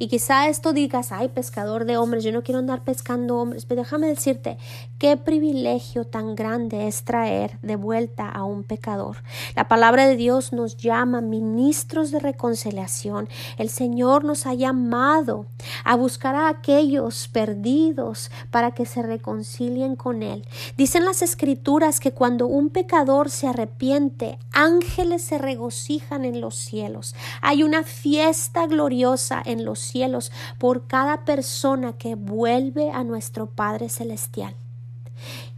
Y 0.00 0.06
quizá 0.06 0.48
esto 0.48 0.72
digas, 0.72 1.10
ay, 1.10 1.28
pescador 1.28 1.84
de 1.84 1.96
hombres, 1.96 2.22
yo 2.22 2.30
no 2.30 2.44
quiero 2.44 2.60
andar 2.60 2.84
pescando 2.84 3.36
hombres, 3.38 3.64
pero 3.64 3.82
déjame 3.82 4.06
decirte, 4.06 4.56
qué 4.98 5.16
privilegio 5.16 6.04
tan 6.04 6.36
grande 6.36 6.86
es 6.86 7.02
traer 7.02 7.58
de 7.62 7.74
vuelta 7.74 8.28
a 8.28 8.44
un 8.44 8.62
pecador. 8.62 9.16
La 9.56 9.66
palabra 9.66 10.06
de 10.06 10.14
Dios 10.14 10.52
nos 10.52 10.76
llama 10.76 11.20
ministros 11.20 12.12
de 12.12 12.20
reconciliación. 12.20 13.28
El 13.56 13.70
Señor 13.70 14.24
nos 14.24 14.46
ha 14.46 14.54
llamado 14.54 15.46
a 15.84 15.96
buscar 15.96 16.36
a 16.36 16.48
aquellos 16.48 17.26
perdidos 17.26 18.30
para 18.52 18.70
que 18.70 18.86
se 18.86 19.02
reconcilien 19.02 19.96
con 19.96 20.22
Él. 20.22 20.46
Dicen 20.76 21.04
las 21.04 21.22
escrituras 21.22 21.98
que 21.98 22.12
cuando 22.12 22.46
un 22.46 22.70
pecador 22.70 23.30
se 23.30 23.48
arrepiente, 23.48 24.38
ángeles 24.52 25.22
se 25.22 25.38
regocijan 25.38 26.24
en 26.24 26.40
los 26.40 26.54
cielos. 26.54 27.16
Hay 27.40 27.64
una 27.64 27.82
fiesta 27.82 28.66
gloriosa 28.68 29.42
en 29.44 29.64
los 29.64 29.87
cielos 29.88 30.32
por 30.58 30.86
cada 30.86 31.24
persona 31.24 31.94
que 31.94 32.14
vuelve 32.14 32.90
a 32.90 33.04
nuestro 33.04 33.46
Padre 33.46 33.88
Celestial. 33.88 34.54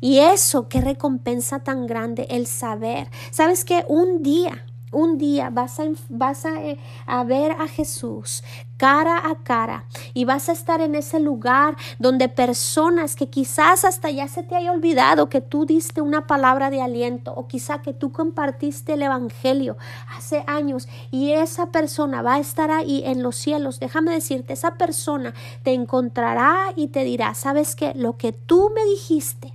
Y 0.01 0.19
eso, 0.19 0.69
qué 0.69 0.81
recompensa 0.81 1.61
tan 1.61 1.87
grande 1.87 2.27
el 2.31 2.47
saber. 2.47 3.11
Sabes 3.31 3.64
que 3.64 3.85
un 3.88 4.23
día 4.23 4.64
un 4.90 5.18
día 5.18 5.50
vas, 5.50 5.79
a, 5.81 5.85
vas 6.09 6.44
eh, 6.44 6.79
a, 7.07 7.24
ver 7.24 7.53
a 7.53 7.68
Jesús 7.68 8.42
cara 8.76 9.29
a 9.29 9.37
cara 9.42 9.85
y 10.14 10.24
vas 10.24 10.48
a 10.48 10.53
estar 10.53 10.81
en 10.81 10.94
ese 10.94 11.20
lugar 11.20 11.76
donde 11.98 12.29
personas 12.29 13.14
que 13.14 13.29
quizás 13.29 13.85
hasta 13.85 14.11
ya 14.11 14.26
se 14.26 14.42
te 14.42 14.57
haya 14.57 14.72
olvidado 14.72 15.29
que 15.29 15.42
tú 15.42 15.66
diste 15.66 16.00
una 16.00 16.26
palabra 16.26 16.70
de 16.70 16.81
aliento 16.81 17.33
o 17.35 17.46
quizá 17.46 17.83
que 17.83 17.92
tú 17.92 18.11
compartiste 18.11 18.94
el 18.94 19.03
Evangelio 19.03 19.76
hace 20.16 20.44
años 20.46 20.88
y 21.11 21.33
esa 21.33 21.66
persona 21.66 22.22
va 22.22 22.35
a 22.35 22.40
estar 22.40 22.70
ahí 22.70 23.03
en 23.05 23.22
los 23.22 23.37
cielos. 23.37 23.81
Déjame 23.81 24.12
decirte, 24.12 24.55
esa 24.55 24.76
persona 24.76 25.35
te 25.62 25.74
encontrará 25.74 26.72
y 26.74 26.88
te 26.88 27.05
dirá, 27.05 27.35
sabes 27.35 27.76
que 27.76 27.92
lo 27.94 28.16
que 28.16 28.33
tú 28.33 28.70
me 28.74 28.85
dijiste 28.87 29.53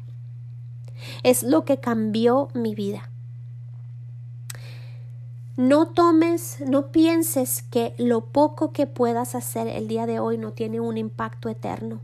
es 1.24 1.44
lo 1.44 1.66
que 1.66 1.80
cambió 1.80 2.50
mi 2.54 2.76
vida. 2.76 3.10
No 5.58 5.86
tomes, 5.86 6.58
no 6.60 6.88
pienses 6.88 7.64
que 7.72 7.94
lo 7.98 8.20
poco 8.20 8.74
que 8.74 8.88
puedas 8.88 9.36
hacer 9.36 9.68
el 9.70 9.88
día 9.88 10.06
de 10.06 10.20
hoy 10.20 10.38
no 10.38 10.52
tiene 10.52 10.82
un 10.82 10.98
impacto 10.98 11.48
eterno. 11.48 12.02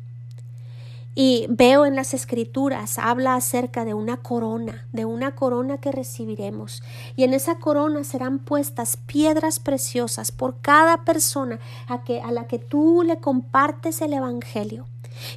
Y 1.15 1.47
veo 1.49 1.85
en 1.85 1.97
las 1.97 2.13
escrituras, 2.13 2.97
habla 2.97 3.35
acerca 3.35 3.83
de 3.83 3.93
una 3.93 4.15
corona, 4.15 4.87
de 4.93 5.03
una 5.03 5.35
corona 5.35 5.79
que 5.79 5.91
recibiremos. 5.91 6.81
Y 7.17 7.25
en 7.25 7.33
esa 7.33 7.55
corona 7.55 8.05
serán 8.05 8.39
puestas 8.39 8.95
piedras 8.95 9.59
preciosas 9.59 10.31
por 10.31 10.55
cada 10.61 11.03
persona 11.03 11.59
a, 11.89 12.05
que, 12.05 12.21
a 12.21 12.31
la 12.31 12.47
que 12.47 12.57
tú 12.57 13.03
le 13.05 13.17
compartes 13.17 14.01
el 14.01 14.13
Evangelio. 14.13 14.85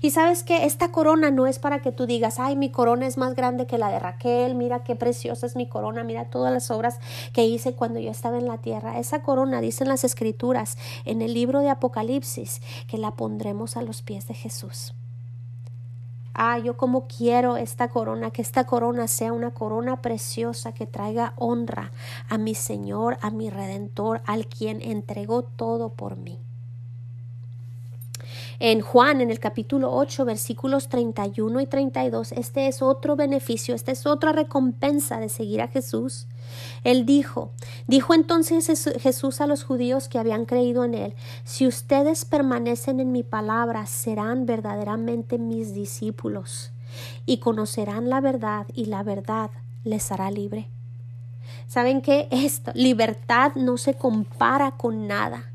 Y 0.01 0.11
sabes 0.11 0.43
que 0.43 0.65
esta 0.65 0.91
corona 0.91 1.31
no 1.31 1.47
es 1.47 1.59
para 1.59 1.81
que 1.81 1.93
tú 1.93 2.07
digas, 2.07 2.39
ay, 2.39 2.57
mi 2.57 2.71
corona 2.71 3.07
es 3.07 3.17
más 3.17 3.35
grande 3.35 3.67
que 3.67 3.79
la 3.79 3.89
de 3.91 3.99
Raquel, 3.99 4.55
mira 4.55 4.85
qué 4.85 4.97
preciosa 4.97 5.47
es 5.47 5.57
mi 5.57 5.69
corona, 5.69 6.05
mira 6.05 6.27
todas 6.27 6.53
las 6.53 6.71
obras 6.71 6.99
que 7.33 7.45
hice 7.45 7.75
cuando 7.75 8.01
yo 8.01 8.11
estaba 8.11 8.39
en 8.39 8.47
la 8.47 8.59
tierra. 8.59 8.99
Esa 8.99 9.23
corona, 9.23 9.61
dicen 9.61 9.89
las 9.89 10.05
escrituras 10.05 10.77
en 11.05 11.23
el 11.23 11.35
libro 11.35 11.61
de 11.61 11.71
Apocalipsis, 11.71 12.61
que 12.87 12.99
la 12.99 13.13
pondremos 13.13 13.77
a 13.77 13.83
los 13.83 14.03
pies 14.03 14.27
de 14.27 14.35
Jesús. 14.35 14.95
Ah, 16.35 16.59
yo 16.59 16.77
como 16.77 17.07
quiero 17.07 17.57
esta 17.57 17.89
corona, 17.89 18.33
que 18.33 18.43
esta 18.43 18.65
corona 18.65 19.07
sea 19.07 19.33
una 19.33 19.53
corona 19.53 20.03
preciosa 20.03 20.73
que 20.73 20.85
traiga 20.85 21.33
honra 21.37 21.93
a 22.29 22.39
mi 22.39 22.57
Señor, 22.57 23.19
a 23.21 23.31
mi 23.31 23.51
Redentor, 23.51 24.21
al 24.27 24.49
quien 24.49 24.83
entregó 24.83 25.45
todo 25.45 25.91
por 25.91 26.17
mí 26.17 26.41
en 28.59 28.81
Juan, 28.81 29.21
en 29.21 29.31
el 29.31 29.41
capítulo 29.41 29.93
8, 29.93 30.25
versículos 30.25 30.89
31 30.89 31.61
y 31.61 31.67
32, 31.67 32.33
este 32.33 32.69
es 32.69 32.83
otro 32.83 33.17
beneficio, 33.17 33.75
esta 33.75 33.93
es 33.93 34.07
otra 34.07 34.33
recompensa 34.33 35.19
de 35.19 35.29
seguir 35.29 35.63
a 35.63 35.69
Jesús. 35.69 36.27
Él 36.85 37.07
dijo, 37.07 37.53
dijo 37.87 38.15
entonces 38.15 38.67
Jesús 39.01 39.41
a 39.41 39.47
los 39.47 39.65
judíos 39.65 40.09
que 40.09 40.19
habían 40.19 40.45
creído 40.45 40.85
en 40.85 40.95
él, 40.95 41.15
si 41.45 41.67
ustedes 41.67 42.25
permanecen 42.25 43.01
en 43.01 43.13
mi 43.13 43.23
palabra, 43.23 43.87
serán 43.87 44.47
verdaderamente 44.47 45.39
mis 45.39 45.75
discípulos 45.75 46.73
y 47.27 47.39
conocerán 47.39 48.09
la 48.09 48.21
verdad 48.21 48.67
y 48.75 48.87
la 48.87 49.03
verdad 49.03 49.51
les 49.83 50.13
hará 50.13 50.31
libre. 50.31 50.69
¿Saben 51.67 52.03
qué? 52.03 52.29
Esto, 52.31 52.73
libertad 52.75 53.53
no 53.57 53.79
se 53.79 53.95
compara 53.95 54.73
con 54.73 55.07
nada. 55.07 55.54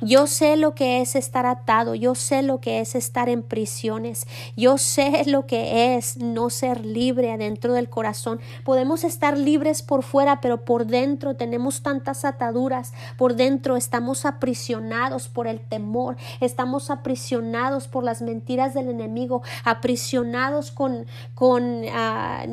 Yo 0.00 0.26
sé 0.26 0.56
lo 0.56 0.74
que 0.74 1.00
es 1.00 1.16
estar 1.16 1.46
atado, 1.46 1.94
yo 1.94 2.14
sé 2.14 2.42
lo 2.42 2.60
que 2.60 2.80
es 2.80 2.94
estar 2.94 3.28
en 3.28 3.42
prisiones, 3.42 4.26
yo 4.56 4.78
sé 4.78 5.24
lo 5.26 5.46
que 5.46 5.94
es 5.94 6.16
no 6.16 6.50
ser 6.50 6.84
libre 6.84 7.32
adentro 7.32 7.72
del 7.72 7.88
corazón. 7.88 8.40
Podemos 8.64 9.04
estar 9.04 9.36
libres 9.38 9.82
por 9.82 10.02
fuera, 10.02 10.40
pero 10.40 10.64
por 10.64 10.86
dentro 10.86 11.36
tenemos 11.36 11.82
tantas 11.82 12.24
ataduras, 12.24 12.92
por 13.16 13.34
dentro 13.34 13.76
estamos 13.76 14.24
aprisionados 14.24 15.28
por 15.28 15.46
el 15.46 15.60
temor, 15.60 16.16
estamos 16.40 16.90
aprisionados 16.90 17.88
por 17.88 18.04
las 18.04 18.22
mentiras 18.22 18.74
del 18.74 18.88
enemigo, 18.88 19.42
aprisionados 19.64 20.70
con, 20.70 21.06
con 21.34 21.82
ah, 21.92 22.44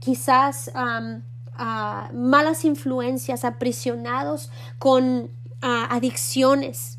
quizás 0.00 0.70
ah, 0.74 1.20
malas 2.12 2.64
influencias, 2.64 3.44
aprisionados 3.44 4.50
con 4.78 5.30
adicciones. 5.62 6.98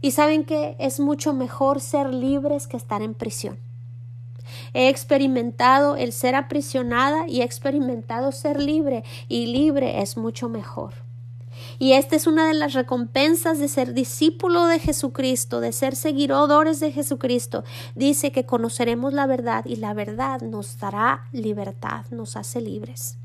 Y 0.00 0.12
saben 0.12 0.44
que 0.44 0.76
es 0.78 0.98
mucho 0.98 1.34
mejor 1.34 1.80
ser 1.80 2.12
libres 2.12 2.66
que 2.66 2.76
estar 2.76 3.02
en 3.02 3.14
prisión. 3.14 3.58
He 4.72 4.88
experimentado 4.88 5.96
el 5.96 6.12
ser 6.12 6.34
aprisionada 6.34 7.28
y 7.28 7.40
he 7.40 7.44
experimentado 7.44 8.32
ser 8.32 8.60
libre 8.60 9.04
y 9.28 9.46
libre 9.46 10.00
es 10.00 10.16
mucho 10.16 10.48
mejor. 10.48 10.94
Y 11.78 11.92
esta 11.92 12.16
es 12.16 12.26
una 12.26 12.48
de 12.48 12.54
las 12.54 12.72
recompensas 12.72 13.58
de 13.58 13.68
ser 13.68 13.94
discípulo 13.94 14.66
de 14.66 14.78
Jesucristo, 14.78 15.60
de 15.60 15.72
ser 15.72 15.96
seguidores 15.96 16.80
de 16.80 16.92
Jesucristo. 16.92 17.64
Dice 17.94 18.32
que 18.32 18.46
conoceremos 18.46 19.12
la 19.12 19.26
verdad 19.26 19.64
y 19.66 19.76
la 19.76 19.94
verdad 19.94 20.40
nos 20.40 20.78
dará 20.78 21.26
libertad, 21.32 22.04
nos 22.10 22.36
hace 22.36 22.60
libres. 22.60 23.19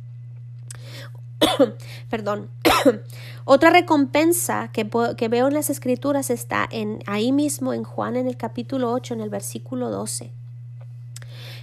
Perdón. 2.10 2.50
Otra 3.46 3.70
recompensa 3.70 4.70
que, 4.72 4.90
que, 5.18 5.28
veo 5.28 5.48
en 5.48 5.54
las 5.54 5.70
escrituras 5.70 6.30
está 6.30 6.68
en 6.72 7.00
ahí 7.06 7.32
mismo 7.32 7.74
en 7.74 7.84
Juan 7.84 8.16
en 8.16 8.28
el 8.28 8.38
capítulo 8.38 8.92
8 8.92 9.14
en 9.14 9.22
el 9.22 9.30
versículo 9.30 9.90
12. 9.90 10.32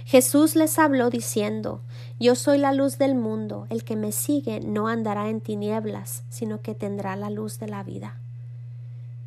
Jesús 0.05 0.55
les 0.55 0.79
habló 0.79 1.09
diciendo, 1.09 1.81
Yo 2.19 2.35
soy 2.35 2.57
la 2.57 2.73
luz 2.73 2.97
del 2.97 3.15
mundo, 3.15 3.67
el 3.69 3.83
que 3.83 3.95
me 3.95 4.11
sigue 4.11 4.59
no 4.59 4.87
andará 4.87 5.29
en 5.29 5.41
tinieblas, 5.41 6.23
sino 6.29 6.61
que 6.61 6.75
tendrá 6.75 7.15
la 7.15 7.29
luz 7.29 7.57
de 7.59 7.67
la 7.67 7.83
vida. 7.83 8.17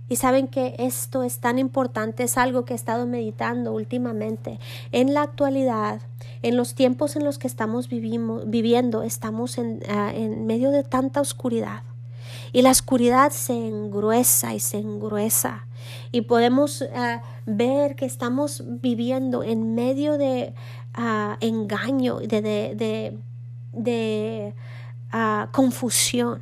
Y 0.08 0.16
saben 0.16 0.46
que 0.46 0.76
esto 0.78 1.24
es 1.24 1.40
tan 1.40 1.58
importante, 1.58 2.22
es 2.22 2.38
algo 2.38 2.64
que 2.64 2.74
he 2.74 2.76
estado 2.76 3.06
meditando 3.06 3.72
últimamente. 3.72 4.60
En 4.92 5.14
la 5.14 5.22
actualidad, 5.22 6.00
en 6.42 6.56
los 6.56 6.74
tiempos 6.74 7.16
en 7.16 7.24
los 7.24 7.38
que 7.38 7.48
estamos 7.48 7.88
viviendo, 7.88 9.02
estamos 9.02 9.58
en, 9.58 9.82
ah, 9.88 10.12
en 10.14 10.46
medio 10.46 10.70
de 10.70 10.84
tanta 10.84 11.20
oscuridad. 11.20 11.82
Y 12.52 12.62
la 12.62 12.70
oscuridad 12.70 13.32
se 13.32 13.52
engruesa 13.52 14.54
y 14.54 14.60
se 14.60 14.78
engruesa. 14.78 15.66
Y 16.12 16.22
podemos 16.22 16.84
ah, 16.94 17.22
ver 17.44 17.96
que 17.96 18.06
estamos 18.06 18.62
viviendo 18.80 19.42
en 19.42 19.74
medio 19.74 20.18
de 20.18 20.54
uh, 20.98 21.36
engaño, 21.40 22.18
de, 22.18 22.40
de, 22.42 23.18
de, 23.72 24.54
confusión. 25.52 26.40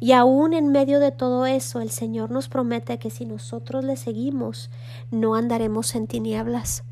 Y 0.00 0.12
aún 0.12 0.52
en 0.52 0.68
medio 0.68 1.00
de 1.00 1.10
todo 1.10 1.46
eso, 1.46 1.80
el 1.80 1.90
Señor 1.90 2.30
nos 2.30 2.48
promete 2.48 2.98
que 2.98 3.10
si 3.10 3.24
nosotros 3.24 3.84
le 3.84 3.96
seguimos, 3.96 4.70
no 5.10 5.34
andaremos 5.34 5.94
en 5.94 6.06
tinieblas. 6.06 6.84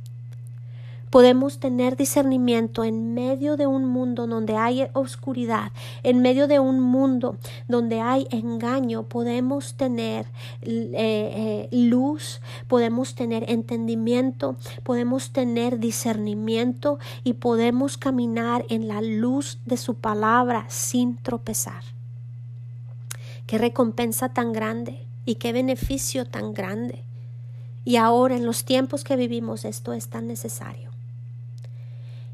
Podemos 1.11 1.61
tener 1.61 1.97
discernimiento 1.97 2.83
en 2.83 3.14
medio 3.14 3.57
de 3.57 3.66
un 3.66 3.85
mundo 3.85 4.27
donde 4.27 4.57
hay 4.57 4.88
oscuridad, 4.92 5.71
en 6.03 6.21
medio 6.21 6.49
de 6.49 6.59
un 6.59 6.81
mundo 6.81 7.38
donde 7.69 8.01
hay 8.01 8.27
engaño, 8.31 9.05
podemos 9.05 9.75
tener 9.75 10.27
eh, 10.62 10.90
eh, 10.95 11.69
luz, 11.71 12.40
podemos 12.66 13.14
tener 13.14 13.49
entendimiento, 13.49 14.57
podemos 14.83 15.31
tener 15.31 15.79
discernimiento 15.79 16.99
y 17.23 17.35
podemos 17.35 17.97
caminar 17.97 18.66
en 18.69 18.88
la 18.88 19.01
luz 19.01 19.61
de 19.64 19.77
su 19.77 19.95
palabra 19.95 20.66
sin 20.69 21.16
tropezar. 21.16 21.95
Qué 23.46 23.59
recompensa 23.59 24.28
tan 24.30 24.52
grande 24.52 25.06
y 25.24 25.37
qué 25.37 25.52
beneficio 25.52 26.26
tan 26.26 26.52
grande. 26.52 27.04
Y 27.85 27.96
ahora 27.96 28.37
en 28.37 28.44
los 28.44 28.64
tiempos 28.64 29.04
que 29.04 29.16
vivimos 29.16 29.64
esto 29.64 29.92
es 29.92 30.09
tan 30.09 30.26
necesario. 30.26 30.90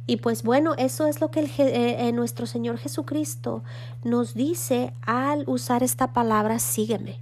Y 0.06 0.16
pues 0.16 0.42
bueno, 0.42 0.74
eso 0.78 1.06
es 1.06 1.20
lo 1.20 1.30
que 1.30 1.40
eh, 1.40 1.50
eh, 1.58 2.12
nuestro 2.12 2.46
Señor 2.46 2.78
Jesucristo 2.78 3.62
nos 4.02 4.34
dice 4.34 4.92
al 5.02 5.44
usar 5.46 5.82
esta 5.82 6.12
palabra 6.12 6.58
sígueme. 6.58 7.18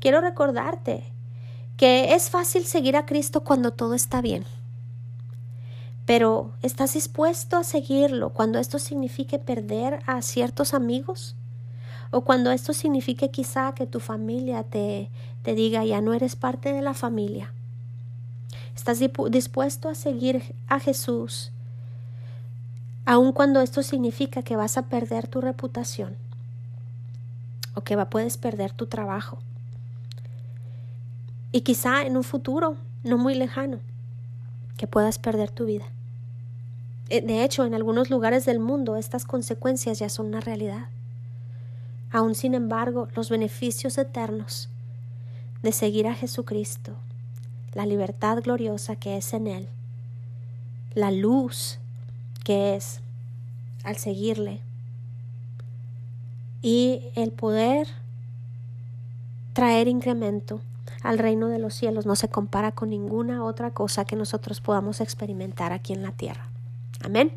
quiero 0.00 0.20
recordarte 0.20 1.04
que 1.76 2.14
es 2.14 2.30
fácil 2.30 2.64
seguir 2.64 2.96
a 2.96 3.06
Cristo 3.06 3.42
cuando 3.42 3.72
todo 3.72 3.94
está 3.94 4.20
bien. 4.20 4.44
Pero 6.06 6.52
¿estás 6.62 6.94
dispuesto 6.94 7.56
a 7.56 7.64
seguirlo 7.64 8.30
cuando 8.30 8.58
esto 8.58 8.78
signifique 8.78 9.38
perder 9.38 10.00
a 10.06 10.22
ciertos 10.22 10.74
amigos? 10.74 11.36
O 12.10 12.22
cuando 12.22 12.50
esto 12.50 12.72
signifique 12.72 13.30
quizá 13.30 13.72
que 13.72 13.86
tu 13.86 14.00
familia 14.00 14.64
te, 14.64 15.10
te 15.42 15.54
diga 15.54 15.84
ya 15.84 16.00
no 16.00 16.12
eres 16.12 16.36
parte 16.36 16.72
de 16.72 16.82
la 16.82 16.94
familia. 16.94 17.52
¿Estás 18.74 18.98
dispuesto 18.98 19.88
a 19.88 19.94
seguir 19.94 20.54
a 20.68 20.80
Jesús? 20.80 21.52
Aun 23.04 23.32
cuando 23.32 23.60
esto 23.60 23.82
significa 23.82 24.42
que 24.42 24.56
vas 24.56 24.76
a 24.76 24.82
perder 24.82 25.28
tu 25.28 25.40
reputación 25.40 26.16
o 27.74 27.82
que 27.82 27.96
puedes 28.06 28.36
perder 28.36 28.72
tu 28.72 28.86
trabajo. 28.86 29.38
Y 31.52 31.62
quizá 31.62 32.02
en 32.06 32.16
un 32.16 32.24
futuro 32.24 32.76
no 33.02 33.18
muy 33.18 33.34
lejano 33.34 33.80
que 34.76 34.86
puedas 34.86 35.18
perder 35.18 35.50
tu 35.50 35.66
vida. 35.66 35.86
Eh, 37.08 37.20
de 37.20 37.42
hecho, 37.42 37.64
en 37.64 37.74
algunos 37.74 38.08
lugares 38.08 38.44
del 38.44 38.60
mundo 38.60 38.96
estas 38.96 39.24
consecuencias 39.24 39.98
ya 39.98 40.08
son 40.08 40.26
una 40.26 40.40
realidad. 40.40 40.86
Aún 42.12 42.34
sin 42.34 42.54
embargo, 42.54 43.08
los 43.14 43.30
beneficios 43.30 43.96
eternos 43.98 44.68
de 45.62 45.72
seguir 45.72 46.06
a 46.06 46.14
Jesucristo, 46.14 46.92
la 47.74 47.86
libertad 47.86 48.42
gloriosa 48.42 48.96
que 48.96 49.16
es 49.16 49.32
en 49.32 49.46
Él, 49.46 49.68
la 50.94 51.10
luz 51.10 51.78
que 52.44 52.74
es 52.74 53.00
al 53.84 53.96
seguirle 53.96 54.60
y 56.62 57.02
el 57.14 57.30
poder 57.30 57.88
traer 59.52 59.88
incremento 59.88 60.60
al 61.02 61.18
reino 61.18 61.48
de 61.48 61.58
los 61.58 61.74
cielos 61.74 62.06
no 62.06 62.16
se 62.16 62.28
compara 62.28 62.72
con 62.72 62.90
ninguna 62.90 63.44
otra 63.44 63.70
cosa 63.70 64.04
que 64.04 64.16
nosotros 64.16 64.60
podamos 64.60 65.00
experimentar 65.00 65.72
aquí 65.72 65.92
en 65.92 66.02
la 66.02 66.12
tierra. 66.12 66.46
Amén. 67.02 67.32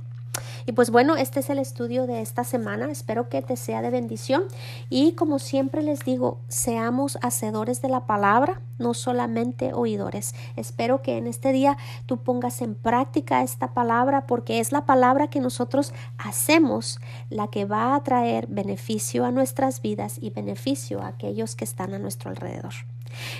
Y 0.65 0.71
pues 0.71 0.89
bueno, 0.89 1.15
este 1.15 1.41
es 1.41 1.49
el 1.49 1.59
estudio 1.59 2.07
de 2.07 2.21
esta 2.21 2.43
semana. 2.43 2.89
Espero 2.89 3.29
que 3.29 3.41
te 3.41 3.55
sea 3.55 3.81
de 3.81 3.89
bendición. 3.89 4.43
Y 4.89 5.13
como 5.13 5.39
siempre 5.39 5.83
les 5.83 5.99
digo, 6.01 6.39
seamos 6.47 7.17
hacedores 7.21 7.81
de 7.81 7.89
la 7.89 8.05
palabra, 8.05 8.61
no 8.79 8.93
solamente 8.93 9.73
oidores. 9.73 10.33
Espero 10.55 11.01
que 11.01 11.17
en 11.17 11.27
este 11.27 11.51
día 11.51 11.77
tú 12.05 12.17
pongas 12.17 12.61
en 12.61 12.75
práctica 12.75 13.43
esta 13.43 13.73
palabra 13.73 14.25
porque 14.25 14.59
es 14.59 14.71
la 14.71 14.85
palabra 14.85 15.27
que 15.27 15.39
nosotros 15.39 15.93
hacemos 16.17 16.99
la 17.29 17.47
que 17.47 17.65
va 17.65 17.95
a 17.95 18.03
traer 18.03 18.47
beneficio 18.47 19.25
a 19.25 19.31
nuestras 19.31 19.81
vidas 19.81 20.17
y 20.19 20.29
beneficio 20.29 21.01
a 21.01 21.07
aquellos 21.07 21.55
que 21.55 21.65
están 21.65 21.93
a 21.93 21.99
nuestro 21.99 22.29
alrededor. 22.29 22.73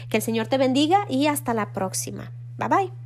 Que 0.10 0.17
el 0.17 0.23
Señor 0.23 0.47
te 0.47 0.58
bendiga 0.58 0.99
y 1.10 1.27
hasta 1.27 1.53
la 1.53 1.71
próxima. 1.71 2.32
Bye 2.58 2.67
bye. 2.67 3.02